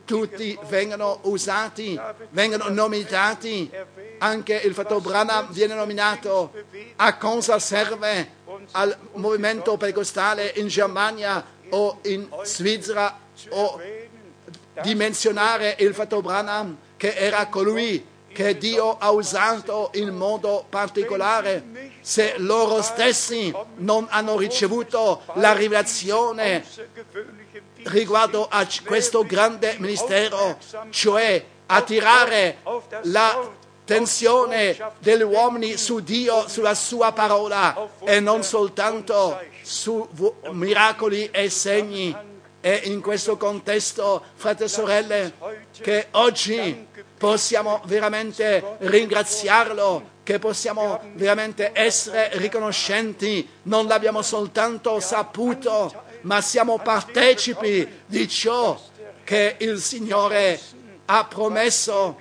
[0.05, 1.99] tutti vengono usati,
[2.29, 3.69] vengono nominati,
[4.19, 6.53] anche il fratello Branham viene nominato.
[6.95, 8.35] A cosa serve
[8.71, 13.19] al movimento pentecostale in Germania o in Svizzera
[13.49, 13.81] o
[14.81, 21.95] di menzionare il fratello Branham che era colui che Dio ha usato in modo particolare.
[22.01, 26.63] Se loro stessi non hanno ricevuto la rivelazione
[27.83, 30.57] riguardo a questo grande ministero,
[30.91, 32.57] cioè attirare
[33.03, 40.07] l'attenzione degli uomini su Dio, sulla sua parola e non soltanto su
[40.51, 42.15] miracoli e segni.
[42.59, 45.33] E in questo contesto, fratelli e sorelle,
[45.79, 46.87] che oggi
[47.17, 53.47] possiamo veramente ringraziarlo, che possiamo veramente essere riconoscenti.
[53.63, 58.79] Non l'abbiamo soltanto saputo, ma siamo partecipi di ciò
[59.23, 60.59] che il Signore
[61.05, 62.17] ha promesso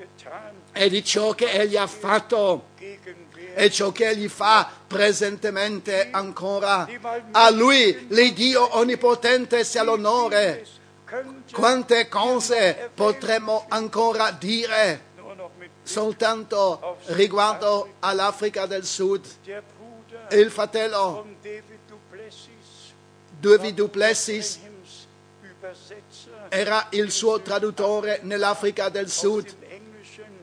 [0.73, 2.67] e di ciò che Egli ha fatto.
[3.59, 6.87] E ciò che Egli fa presentemente ancora.
[7.31, 10.67] A Lui, l'Iddio Onnipotente, sia l'onore.
[11.53, 15.05] Quante cose potremmo ancora dire
[15.83, 19.25] soltanto riguardo all'Africa del Sud.
[20.33, 21.27] Il fratello
[23.41, 24.61] David Duplessis,
[26.51, 29.65] era il suo traduttore nell'Africa del Sud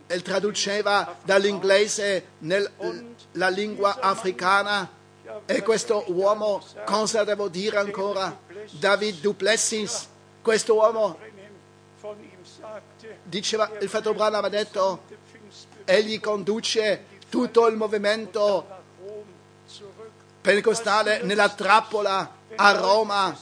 [0.08, 5.02] e traduceva dall'inglese nella lingua africana.
[5.46, 8.38] E questo uomo, cosa devo dire ancora?
[8.72, 10.08] David Duplessis,
[10.42, 11.18] questo uomo,
[13.24, 15.04] diceva, il fratello Branham ha detto,
[15.86, 18.68] egli conduce tutto il movimento
[20.42, 23.36] pentecostale nella trappola a Roma.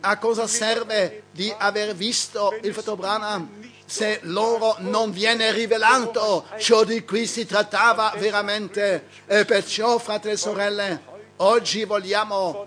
[0.00, 3.58] A cosa serve di aver visto il fratello Branham
[3.88, 9.06] se loro non viene rivelato ciò di cui si trattava veramente?
[9.26, 11.02] E perciò, fratelli e sorelle,
[11.36, 12.66] oggi vogliamo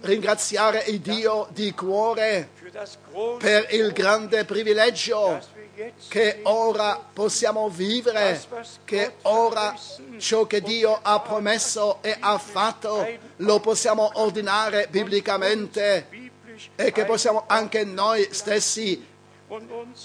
[0.00, 2.48] ringraziare il Dio di cuore
[3.38, 5.38] per il grande privilegio
[6.08, 8.40] che ora possiamo vivere,
[8.84, 9.74] che ora
[10.16, 13.06] ciò che Dio ha promesso e ha fatto
[13.36, 16.08] lo possiamo ordinare biblicamente
[16.76, 19.09] e che possiamo anche noi stessi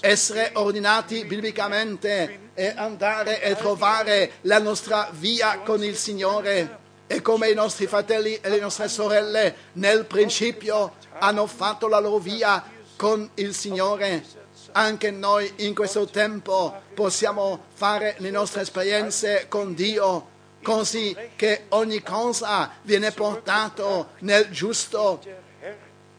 [0.00, 6.84] essere ordinati biblicamente e andare e trovare la nostra via con il Signore.
[7.06, 12.18] E come i nostri fratelli e le nostre sorelle nel principio hanno fatto la loro
[12.18, 12.64] via
[12.96, 14.24] con il Signore,
[14.72, 22.02] anche noi in questo tempo possiamo fare le nostre esperienze con Dio, così che ogni
[22.02, 25.22] cosa viene portato nel giusto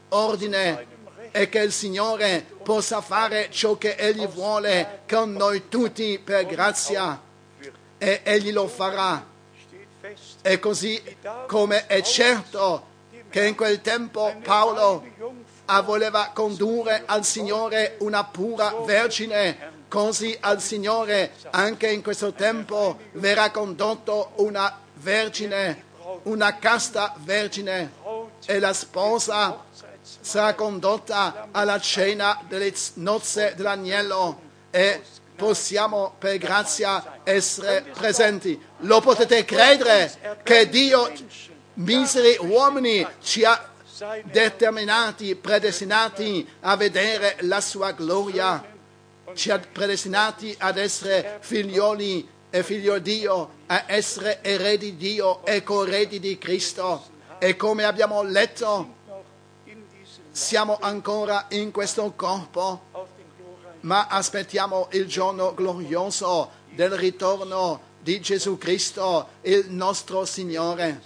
[0.09, 0.95] ordine
[1.37, 7.21] e che il Signore possa fare ciò che Egli vuole con noi tutti per grazia
[7.99, 9.23] e Egli lo farà.
[10.41, 10.99] E così
[11.45, 12.85] come è certo
[13.29, 15.05] che in quel tempo Paolo
[15.83, 23.51] voleva condurre al Signore una pura vergine, così al Signore anche in questo tempo verrà
[23.51, 25.83] condotto una vergine,
[26.23, 27.91] una casta vergine
[28.47, 29.65] e la sposa
[30.21, 35.01] sarà condotta alla cena delle nozze dell'agnello e
[35.35, 38.59] possiamo per grazia essere presenti.
[38.79, 41.11] Lo potete credere che Dio,
[41.75, 43.69] miseri uomini, ci ha
[44.23, 48.63] determinati, predestinati a vedere la sua gloria,
[49.33, 55.45] ci ha predestinati ad essere figlioli e figlio di Dio, a essere eredi di Dio
[55.45, 57.15] e corredi di Cristo.
[57.39, 58.95] E come abbiamo letto,
[60.37, 62.81] siamo ancora in questo corpo,
[63.81, 71.01] ma aspettiamo il giorno glorioso del ritorno di Gesù Cristo, il nostro Signore.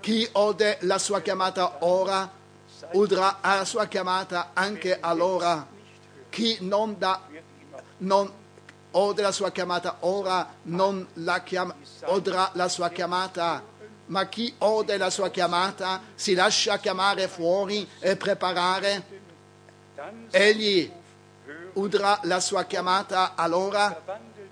[0.00, 2.28] Chi ode la sua chiamata ora,
[2.94, 5.64] udrà la sua chiamata anche allora.
[6.30, 7.22] Chi non, da,
[7.98, 8.32] non
[8.90, 11.74] ode la sua chiamata ora, non la chiam-
[12.06, 13.62] odrà la sua chiamata.
[14.06, 19.22] Ma chi ode la sua chiamata si lascia chiamare fuori e preparare.
[20.30, 20.90] Egli
[21.74, 24.02] udrà la sua chiamata allora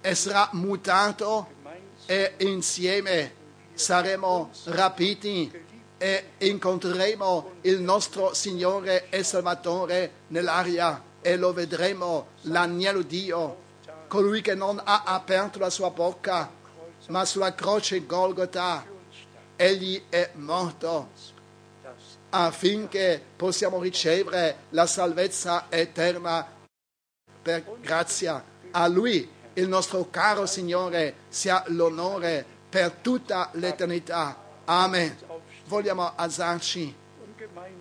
[0.01, 1.61] e sarà mutato
[2.07, 3.41] e insieme
[3.75, 5.51] saremo rapiti
[5.99, 13.57] e incontreremo il nostro Signore e Salvatore nell'aria e lo vedremo, l'agnello Dio,
[14.09, 16.51] colui che non ha aperto la sua bocca,
[17.09, 18.92] ma sulla croce Golgotha
[19.63, 21.11] egli è morto
[22.31, 26.45] affinché possiamo ricevere la salvezza eterna
[27.41, 28.43] per grazia.
[28.73, 34.37] A Lui, il nostro caro Signore, sia l'onore per tutta l'eternità.
[34.65, 35.17] Amen.
[35.67, 36.97] Vogliamo alzarci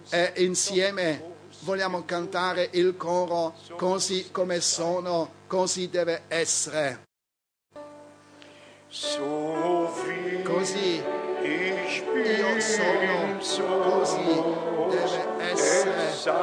[0.09, 1.29] e insieme
[1.61, 7.07] vogliamo cantare il coro così come sono, così deve essere.
[10.43, 11.03] Così
[11.91, 12.03] ich
[12.39, 14.43] io sono, bin, so così
[14.89, 15.93] deve essere.
[16.07, 16.33] es sein.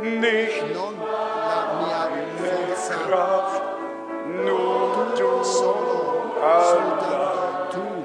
[0.00, 2.08] Nicht Non la mia
[2.38, 3.62] forza, Kraft,
[4.26, 8.04] nur du solo, soltanto tu.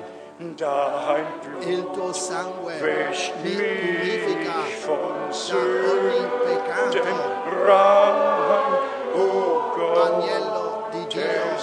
[0.58, 4.56] dein Blut Il tuo sangue wäscht mi mich purifica
[4.86, 7.00] von da ogni Sünden peccato.
[7.66, 8.18] rein.
[9.16, 11.58] O Gott, Agnello di Dio,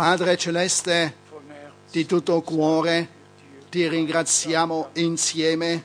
[0.00, 1.14] Padre Celeste,
[1.90, 3.06] di tutto cuore
[3.68, 5.84] ti ringraziamo insieme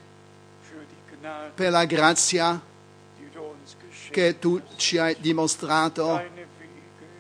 [1.54, 2.62] per la grazia
[4.12, 6.24] che tu ci hai dimostrato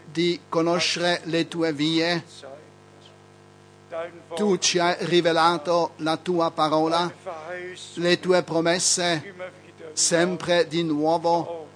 [0.05, 2.23] di conoscere le tue vie.
[4.33, 7.13] Tu ci hai rivelato la tua parola,
[7.95, 9.35] le tue promesse,
[9.91, 11.67] sempre di nuovo.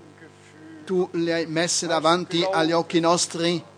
[0.86, 3.78] Tu le hai messe davanti agli occhi nostri.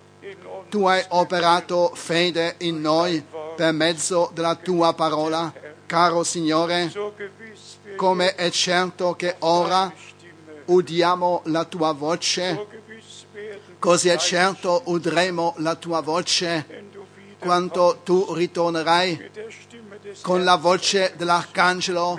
[0.71, 3.21] Tu hai operato fede in noi
[3.57, 5.53] per mezzo della tua parola.
[5.85, 6.89] Caro Signore,
[7.97, 9.91] come è certo che ora
[10.67, 12.67] udiamo la tua voce,
[13.79, 16.65] così è certo udremo la tua voce
[17.37, 19.29] quando tu ritornerai
[20.21, 22.17] con la voce dell'arcangelo,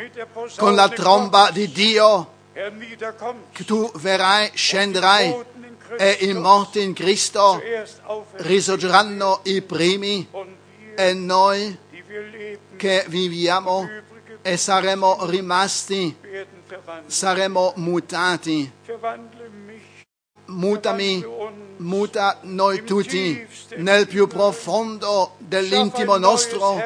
[0.58, 5.51] con la tromba di Dio, che tu verrai, scenderai
[5.92, 7.60] In e i morti in Cristo
[8.36, 10.26] risorgeranno i primi
[10.96, 11.78] e noi
[12.76, 13.88] che viviamo
[14.40, 16.16] e saremo rimasti,
[17.06, 18.72] saremo mutati.
[20.46, 21.24] Mutami,
[21.76, 23.46] muta noi tutti
[23.76, 26.80] nel più profondo dell'intimo nostro,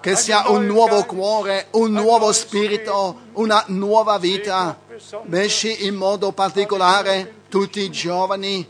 [0.00, 4.80] che sia un nuovo cuore, un nuovo spirito, una nuova vita.
[5.24, 8.68] Mesci in modo particolare tutti i giovani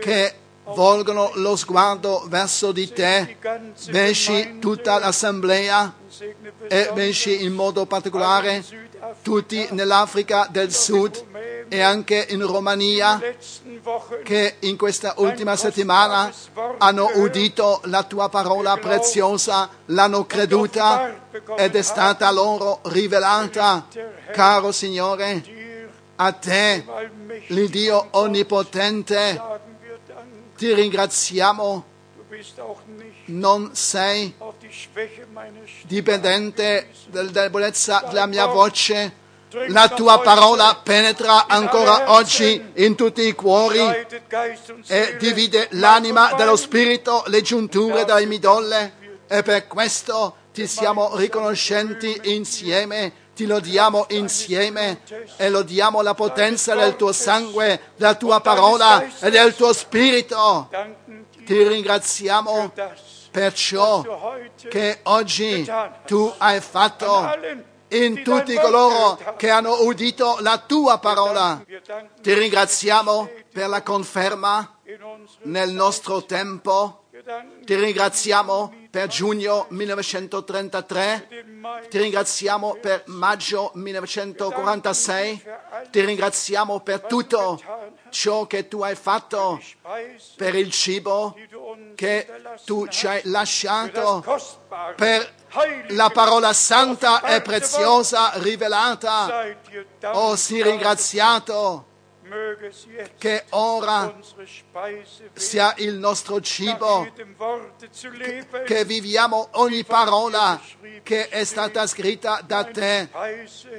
[0.00, 3.36] che volgono lo sguardo verso di te,
[3.88, 5.94] benci Gemeinde tutta l'assemblea
[6.66, 8.64] e benci in modo particolare
[9.22, 11.24] tutti nell'Africa del Sud
[11.68, 13.20] e anche in Romania
[14.24, 16.32] che in questa ultima settimana
[16.78, 23.86] hanno udito la tua parola preziosa, l'hanno creduta ed è stata loro rivelata.
[24.32, 25.55] Caro Signore,
[26.16, 26.84] a te,
[27.48, 29.40] l'Iddio onnipotente,
[30.56, 31.84] ti ringraziamo,
[33.26, 34.34] non sei
[35.82, 39.24] dipendente dalla debolezza della mia voce.
[39.68, 43.78] La tua parola penetra ancora oggi in tutti i cuori
[44.88, 46.56] e divide l'anima Bein.
[46.56, 48.92] spirito, le giunture delle midolle
[49.28, 55.02] e per questo ti siamo riconoscenti insieme, ti lodiamo insieme
[55.36, 60.70] e lodiamo la potenza del tuo sangue, della tua parola e del tuo spirito.
[61.44, 62.72] Ti ringraziamo
[63.30, 64.02] per ciò
[64.70, 65.70] che oggi
[66.06, 67.28] tu hai fatto
[67.88, 71.62] in tutti coloro che hanno udito la tua parola.
[72.22, 74.78] Ti ringraziamo per la conferma
[75.42, 77.05] nel nostro tempo.
[77.64, 81.26] Ti ringraziamo per giugno 1933.
[81.30, 85.42] den Mai, Ti ringraziamo per maggio 1946.
[85.90, 87.60] Ti ringraziamo per tutto
[88.10, 89.60] ciò che tu hai fatto
[90.36, 91.34] per il cibo
[91.94, 92.26] che
[92.64, 94.22] tu ci hai lasciato
[94.94, 95.34] per
[95.88, 99.56] la parola santa e preziosa rivelata.
[100.12, 101.94] Oh, sii ringraziato
[103.18, 104.14] che ora
[105.32, 107.06] sia il nostro cibo,
[108.64, 110.60] che viviamo ogni parola
[111.02, 113.08] che è stata scritta da te.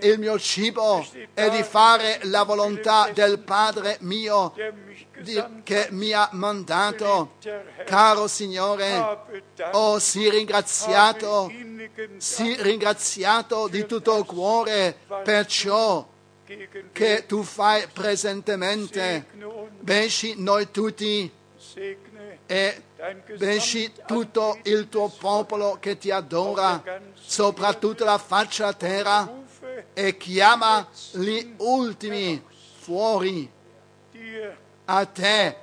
[0.01, 4.53] Il mio cibo è di fare la volontà del Padre mio
[5.19, 7.35] di- che mi ha mandato.
[7.85, 9.19] Caro Signore,
[9.71, 11.51] oh, sii ringraziato,
[12.17, 12.61] sii Dank.
[12.61, 14.97] ringraziato di tutto cuore.
[15.23, 16.05] per ciò
[16.93, 19.25] che tu fai presentemente.
[19.79, 21.31] Benci noi tutti
[22.45, 22.81] e
[23.37, 26.81] benci tutto il tuo popolo che ti adora,
[27.13, 29.43] soprattutto la faccia terra,
[29.93, 32.41] e chiama gli ultimi
[32.79, 33.51] fuori.
[34.85, 35.57] A te.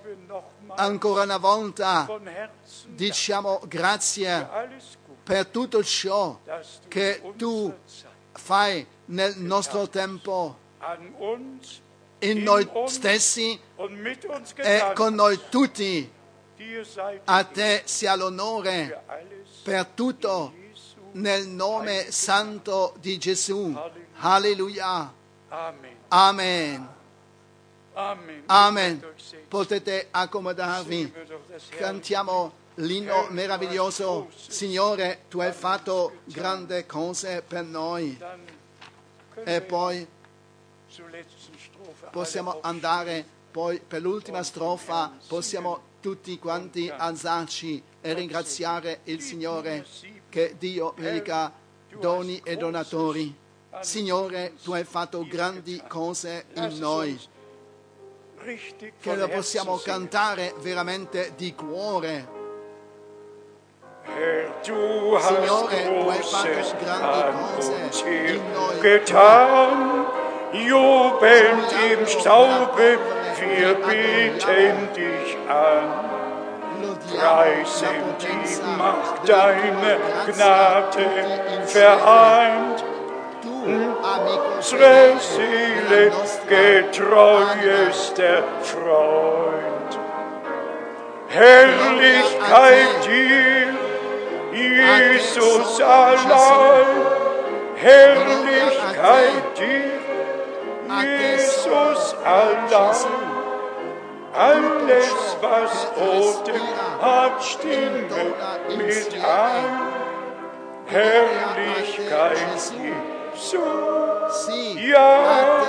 [0.76, 2.08] Ancora una volta
[2.86, 4.48] diciamo grazie
[5.22, 6.40] per tutto ciò
[6.88, 7.72] che tu
[8.32, 10.58] fai nel nostro tempo
[12.20, 13.58] in noi stessi
[14.56, 16.12] e con noi tutti.
[17.24, 19.02] A te sia l'onore
[19.62, 20.52] per tutto
[21.12, 23.76] nel nome santo di Gesù.
[24.18, 25.12] Alleluia.
[26.08, 26.88] Amen.
[28.46, 29.14] Amen.
[29.48, 31.12] Potete accomodarvi.
[31.76, 34.30] Cantiamo l'inno meraviglioso.
[34.34, 38.18] Signore, tu hai fatto grandi cose per noi.
[39.44, 40.06] E poi
[42.10, 45.16] possiamo andare poi per l'ultima strofa.
[45.26, 49.86] possiamo tutti quanti alzarci e ringraziare il Signore
[50.28, 51.52] che Dio benedica
[51.98, 53.34] doni e donatori.
[53.80, 57.18] Signore, tu hai fatto grandi cose in noi,
[59.00, 62.42] che lo possiamo cantare veramente di cuore.
[64.60, 70.03] Signore, tu hai fatto grandi an cose in noi.
[70.54, 72.98] jubelnd im Staube,
[73.40, 76.14] wir bieten dich an.
[77.16, 77.84] Preis
[78.20, 81.06] die Macht deine Gnade
[81.66, 82.84] vereint.
[83.64, 86.12] Unsere Seele
[86.48, 89.98] getreuester Freund.
[91.28, 93.74] Herrlichkeit dir,
[94.52, 96.86] Jesus allein.
[97.76, 100.13] Herrlichkeit dir,
[101.02, 103.08] Jesus allein.
[104.32, 106.60] Alles, was Odem
[107.00, 108.08] hat, stimme
[108.76, 110.04] mit ein.
[110.86, 112.36] Herrlichkeit
[113.34, 113.58] Jesu,
[114.76, 115.62] ja,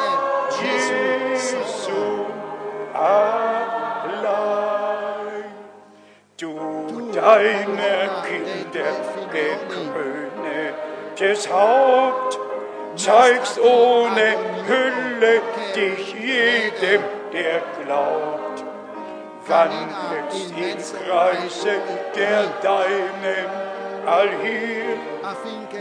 [0.62, 2.26] Jesu
[2.94, 3.66] allein.
[6.38, 8.94] Du deine Kinder
[11.18, 12.38] gekrönetes Haupt,
[12.96, 14.36] zeigst ohne
[14.68, 15.42] Hülle
[15.76, 17.02] dich jedem,
[17.34, 18.64] der glaubt.
[19.48, 21.76] Wandelst im Kreise
[22.16, 23.50] der Deinen
[24.08, 24.98] allhier,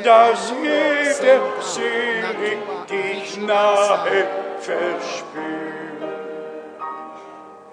[0.03, 2.59] dass jeder selig
[2.91, 4.27] dich nahe
[4.61, 5.75] verspürt.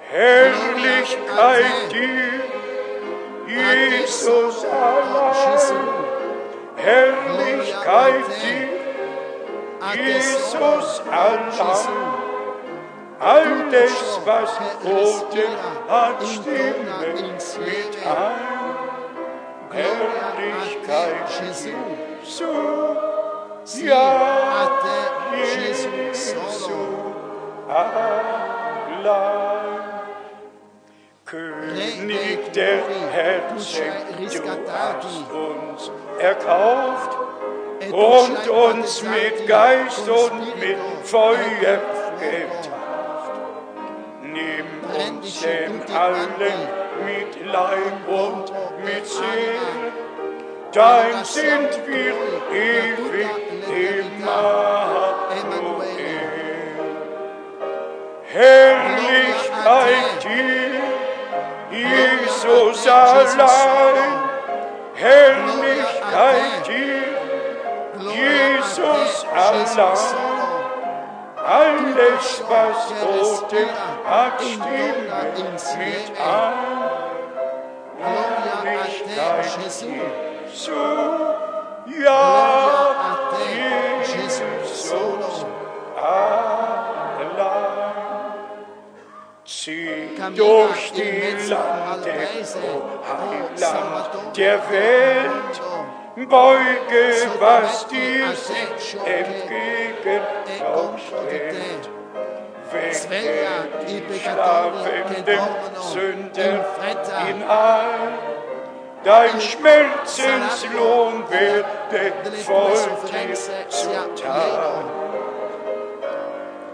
[0.09, 2.41] Herrlichkeit dir,
[3.47, 6.01] Jesus allein.
[6.75, 8.80] Herrlichkeit dir,
[9.81, 11.51] Jesus solo, allein.
[11.51, 11.97] Gesù.
[13.19, 15.53] Alles, was che Boten
[15.87, 18.01] hat, respira stimme intorno mit insieme.
[18.05, 18.49] ein.
[19.69, 21.75] Gloria a te, Herrlichkeit Gesù.
[22.23, 22.51] Jesu,
[23.63, 24.07] Sì, ja,
[24.61, 24.99] a te,
[25.35, 27.15] Gesù solo.
[27.69, 28.21] allein.
[31.25, 32.81] König der
[33.11, 37.30] Herzen, du hast uns erkauft E tu
[37.91, 41.79] und uns mit Geist und mit Feuer
[42.19, 42.69] getraft.
[44.21, 46.69] Nimm uns dem allen
[47.05, 48.51] mit Leib und
[48.85, 49.91] mit Seele,
[50.71, 52.13] dein sind wir
[52.53, 53.29] ewig
[53.67, 54.91] immer
[58.33, 60.79] Herrlichkeit dir,
[61.69, 64.21] Jesus allein,
[64.93, 67.10] Herrlich bei dir,
[68.21, 69.95] Jesus Allah,
[71.43, 73.65] alles was rote
[74.05, 76.53] hat, stimmt mit an.
[78.01, 79.91] Herrlichkeit Jesu,
[82.03, 82.95] ja,
[84.17, 84.93] Jesus
[85.95, 86.81] Allah.
[89.43, 92.13] Zieh durch die Lande,
[92.63, 95.61] o Heiland oh der Welt,
[96.15, 98.33] beuge, was dir
[99.05, 100.21] entgegen
[100.65, 101.89] aufsteht.
[102.71, 105.39] Wecke die schlafenden
[105.91, 106.59] Sünden
[107.29, 108.13] in all.
[109.03, 112.77] Dein Schmelzenslohn werde voll
[113.11, 113.35] dir
[113.69, 114.85] zutan.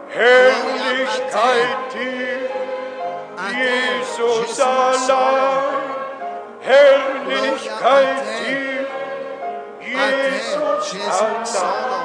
[0.10, 2.50] Herrlichkeit dir,
[3.56, 5.64] Jesus allein,
[6.60, 8.77] Herrlichkeit dir,
[9.94, 10.30] a te,
[10.82, 12.00] Gesù solo.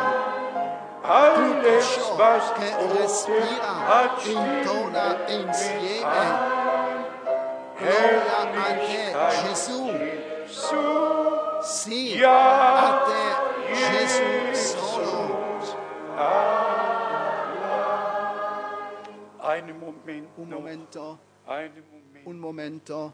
[1.34, 2.68] Tutto ciò che
[2.98, 6.24] respira intona insieme.
[7.76, 9.00] Gloria a te,
[9.44, 9.80] Gesù.
[11.62, 13.22] Sì, a te,
[13.74, 15.40] Gesù solo.
[20.34, 21.18] Un momento,
[22.24, 23.12] un momento.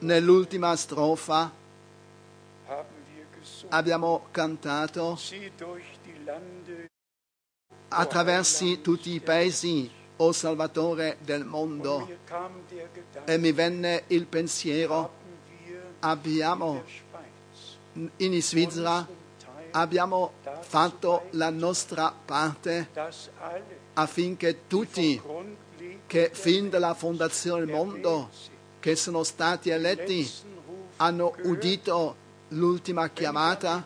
[0.00, 1.61] Nell'ultima strofa.
[3.72, 5.18] Abbiamo cantato
[7.88, 12.08] attraversi tutti i paesi, o Salvatore del mondo.
[13.24, 15.12] E mi venne il pensiero,
[16.00, 16.82] abbiamo
[18.16, 19.06] in Svizzera
[19.72, 22.88] abbiamo fatto la nostra parte
[23.94, 25.20] affinché tutti
[26.06, 28.30] che fin dalla fondazione del mondo
[28.80, 30.30] che sono stati eletti
[30.96, 32.16] hanno udito
[32.52, 33.84] l'ultima chiamata.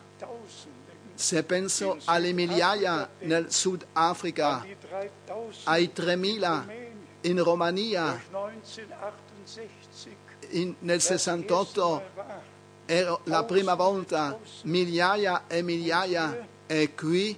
[1.15, 8.53] Se penso alle migliaia nel Sud Africa, die 3000 ai 3000 Rumänien in Romania, durch
[8.67, 10.17] 1968
[10.51, 12.41] in- nel das erste 68 Mal war,
[12.85, 17.35] ero la prima volta, migliaia e migliaia, e qui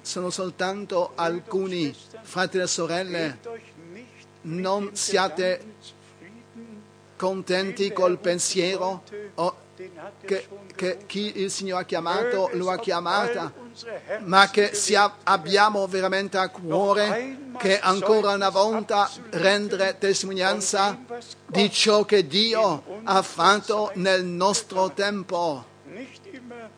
[0.00, 3.38] sono soltanto alcuni fratelli e sorelle.
[4.44, 5.60] Non siate
[7.16, 9.02] contenti col er pensiero
[9.34, 9.54] o
[10.24, 13.52] che, che chi il Signore ha chiamato lo ha chiamata,
[14.20, 20.98] ma che sia- abbiamo veramente a cuore che ancora una volta rendere testimonianza
[21.46, 25.64] di ciò che Dio ha fatto nel nostro tempo,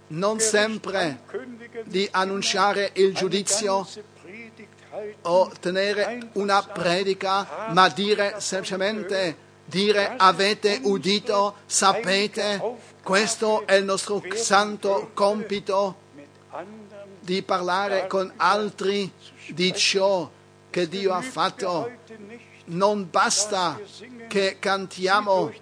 [0.09, 1.21] non sempre
[1.85, 3.87] di annunciare il giudizio
[5.23, 12.61] o tenere una predica, ma dire semplicemente, dire avete udito, sapete,
[13.03, 15.97] questo è il nostro santo compito
[17.21, 19.11] di parlare con altri
[19.49, 20.31] di ciò
[20.71, 21.91] che Dio ha fatto.
[22.67, 23.79] Non basta
[24.29, 25.53] che cantiamo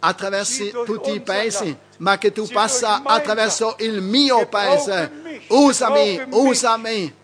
[0.00, 5.42] attraverso tutti i paesi, ma che tu passa attraverso il mio paese.
[5.48, 7.14] Usami, usami,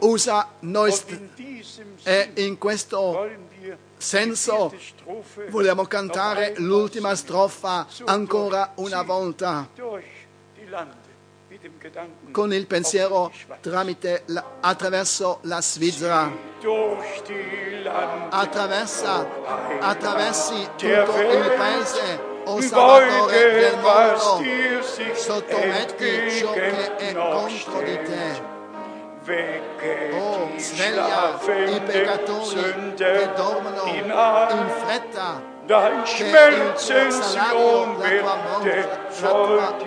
[0.00, 0.94] usa noi
[2.02, 3.28] e in questo
[3.96, 4.72] senso
[5.48, 9.68] vogliamo cantare l'ultima strofa ancora una volta
[12.30, 14.24] con il pensiero tramite
[14.60, 16.30] attraverso la Svizzera.
[18.30, 19.28] Attraversa,
[19.80, 24.42] attraversi tutto il paese, o Salvatore del mondo.
[25.14, 28.53] Sottometti ciò che è contro di te.
[29.26, 33.30] Wecke oh, die Schlafenden Sünde.
[33.96, 34.12] in
[34.84, 39.86] fretta Dein schmelzens l'ombette folgt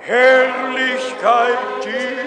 [0.00, 2.26] Herrlichkeit dir,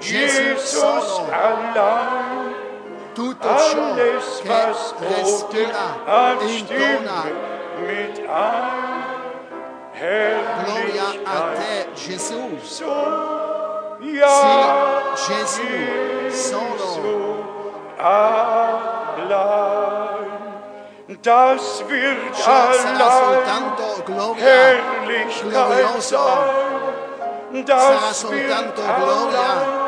[0.00, 2.63] Jesus allein.
[3.14, 7.20] Tutto ciò Alles, che was Gott respira, hat, intona.
[7.22, 9.02] stimmt mit ein.
[9.94, 12.58] Gloria a Herrlichkeit te, Gesù.
[12.60, 12.94] so,
[14.00, 15.62] Sì, ja, Gesù
[16.30, 17.12] solo.
[19.16, 19.62] allein.
[21.22, 26.18] Das wird Ciò sarà allein soltanto gloria, Herrlichkeit glorioso.
[26.18, 27.64] sein.
[27.64, 29.38] Sarà Das wird soltanto gloria.
[29.38, 29.82] allein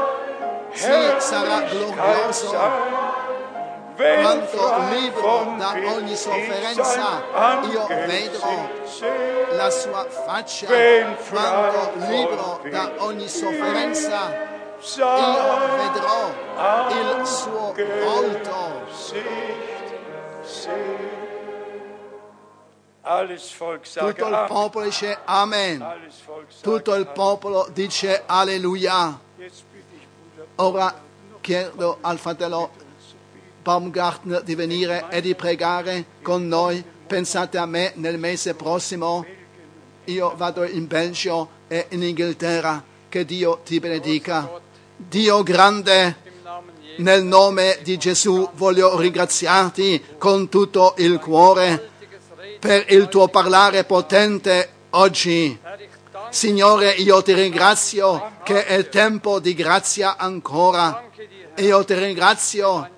[0.72, 2.48] Sì, sarà Herrlichkeit glorioso.
[2.48, 3.05] sein.
[3.97, 7.23] Quanto libero da ogni sofferenza
[7.70, 8.68] io vedrò
[9.52, 10.66] la sua faccia,
[11.31, 14.55] quanto libero da ogni sofferenza
[14.97, 16.31] io vedrò
[16.90, 17.74] il suo
[18.05, 18.85] volto.
[23.94, 24.47] Tutto il Amen.
[24.47, 26.01] popolo dice Amen.
[26.60, 27.12] Tutto il Amen.
[27.14, 29.18] popolo dice Alleluia.
[30.56, 30.94] Ora
[31.40, 32.85] chiedo al fratello
[33.66, 39.24] Baumgartner di venire e di pregare con noi Pensate a me nel mese prossimo,
[40.06, 44.51] io vado in Belgio e in Inghilterra, che Dio ti benedica.
[44.97, 46.16] Dio grande,
[46.97, 51.90] nel nome di Gesù voglio ringraziarti con tutto il cuore
[52.59, 55.56] per il tuo parlare potente oggi.
[56.30, 61.05] Signore, io ti ringrazio che è tempo di grazia ancora.
[61.59, 62.95] Io ti ringrazio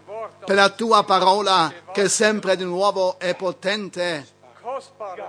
[0.48, 4.26] per la tua parola che sempre di nuovo è potente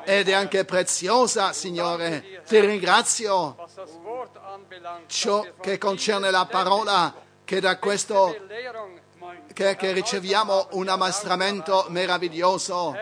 [0.06, 2.42] ed è anche preziosa, Signore.
[2.48, 3.58] Ti ringrazio
[5.08, 7.14] ciò che concerne la parola
[7.44, 8.34] che da questo
[9.52, 12.96] che, che riceviamo un ammastramento meraviglioso.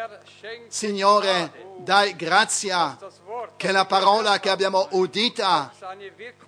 [0.69, 2.97] Signore, dai grazia
[3.57, 5.71] che la parola che abbiamo udita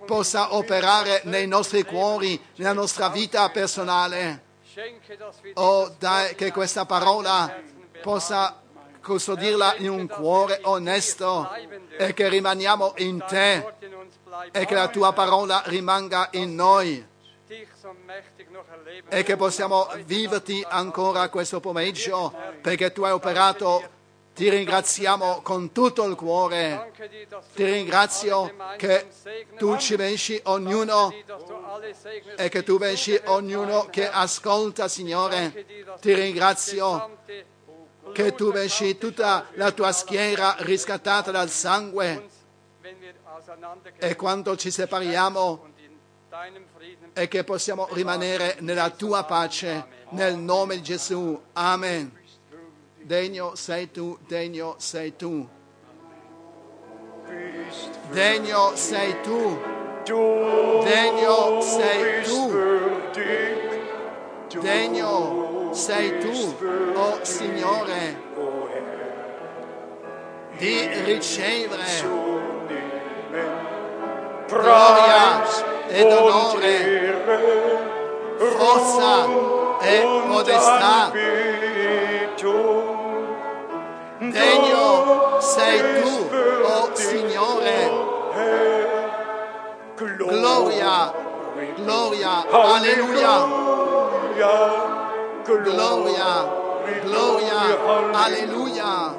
[0.04, 4.48] possa operare nei nostri cuori, nella nostra vita personale.
[4.80, 7.62] Dieses dai, che questa parola
[8.02, 8.62] possa
[9.02, 11.50] custodirla in un cuore onesto
[11.98, 13.74] e che rimaniamo in te
[14.52, 17.06] e che la tua parola rimanga in noi
[19.08, 22.32] e che possiamo viverti ancora questo pomeriggio
[22.62, 23.98] perché tu hai operato.
[24.34, 26.92] Ti ringraziamo con tutto il cuore.
[27.54, 29.08] Ti ringrazio che
[29.56, 31.12] tu ci venci ognuno
[32.36, 35.66] e che tu venci ognuno che ascolta, Signore.
[36.00, 37.18] Ti ringrazio
[38.12, 42.28] che tu venci tutta la tua schiera riscattata dal sangue
[43.98, 45.68] e quando ci separiamo
[47.12, 51.40] e che possiamo rimanere nella tua pace, nel nome di Gesù.
[51.52, 52.19] Amen.
[53.02, 55.48] Degno sei tu, degno sei tu.
[58.10, 59.58] Degno sei tu,
[60.84, 62.50] Degno sei tu.
[64.60, 66.56] degno sei tu,
[66.94, 68.68] oh Signore, o
[70.58, 71.84] di ricevere.
[74.46, 75.42] Gloria
[75.88, 76.76] ed onore,
[78.36, 79.26] forza
[79.80, 81.12] e modestà.
[84.20, 86.28] Degno sei tu,
[86.62, 87.90] oh Signore,
[89.96, 91.12] gloria,
[91.76, 93.48] gloria, alleluia,
[95.64, 96.50] gloria,
[97.00, 97.60] gloria,
[98.12, 99.14] alleluia,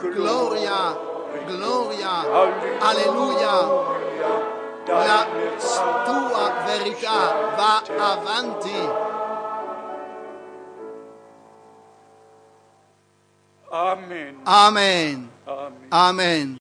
[0.00, 0.98] gloria,
[1.46, 2.12] gloria,
[2.80, 3.54] alleluia.
[4.86, 5.26] La
[6.04, 9.08] tua verità va avanti.
[13.72, 14.34] Amen.
[14.46, 15.28] Amen.
[15.92, 16.58] Amen.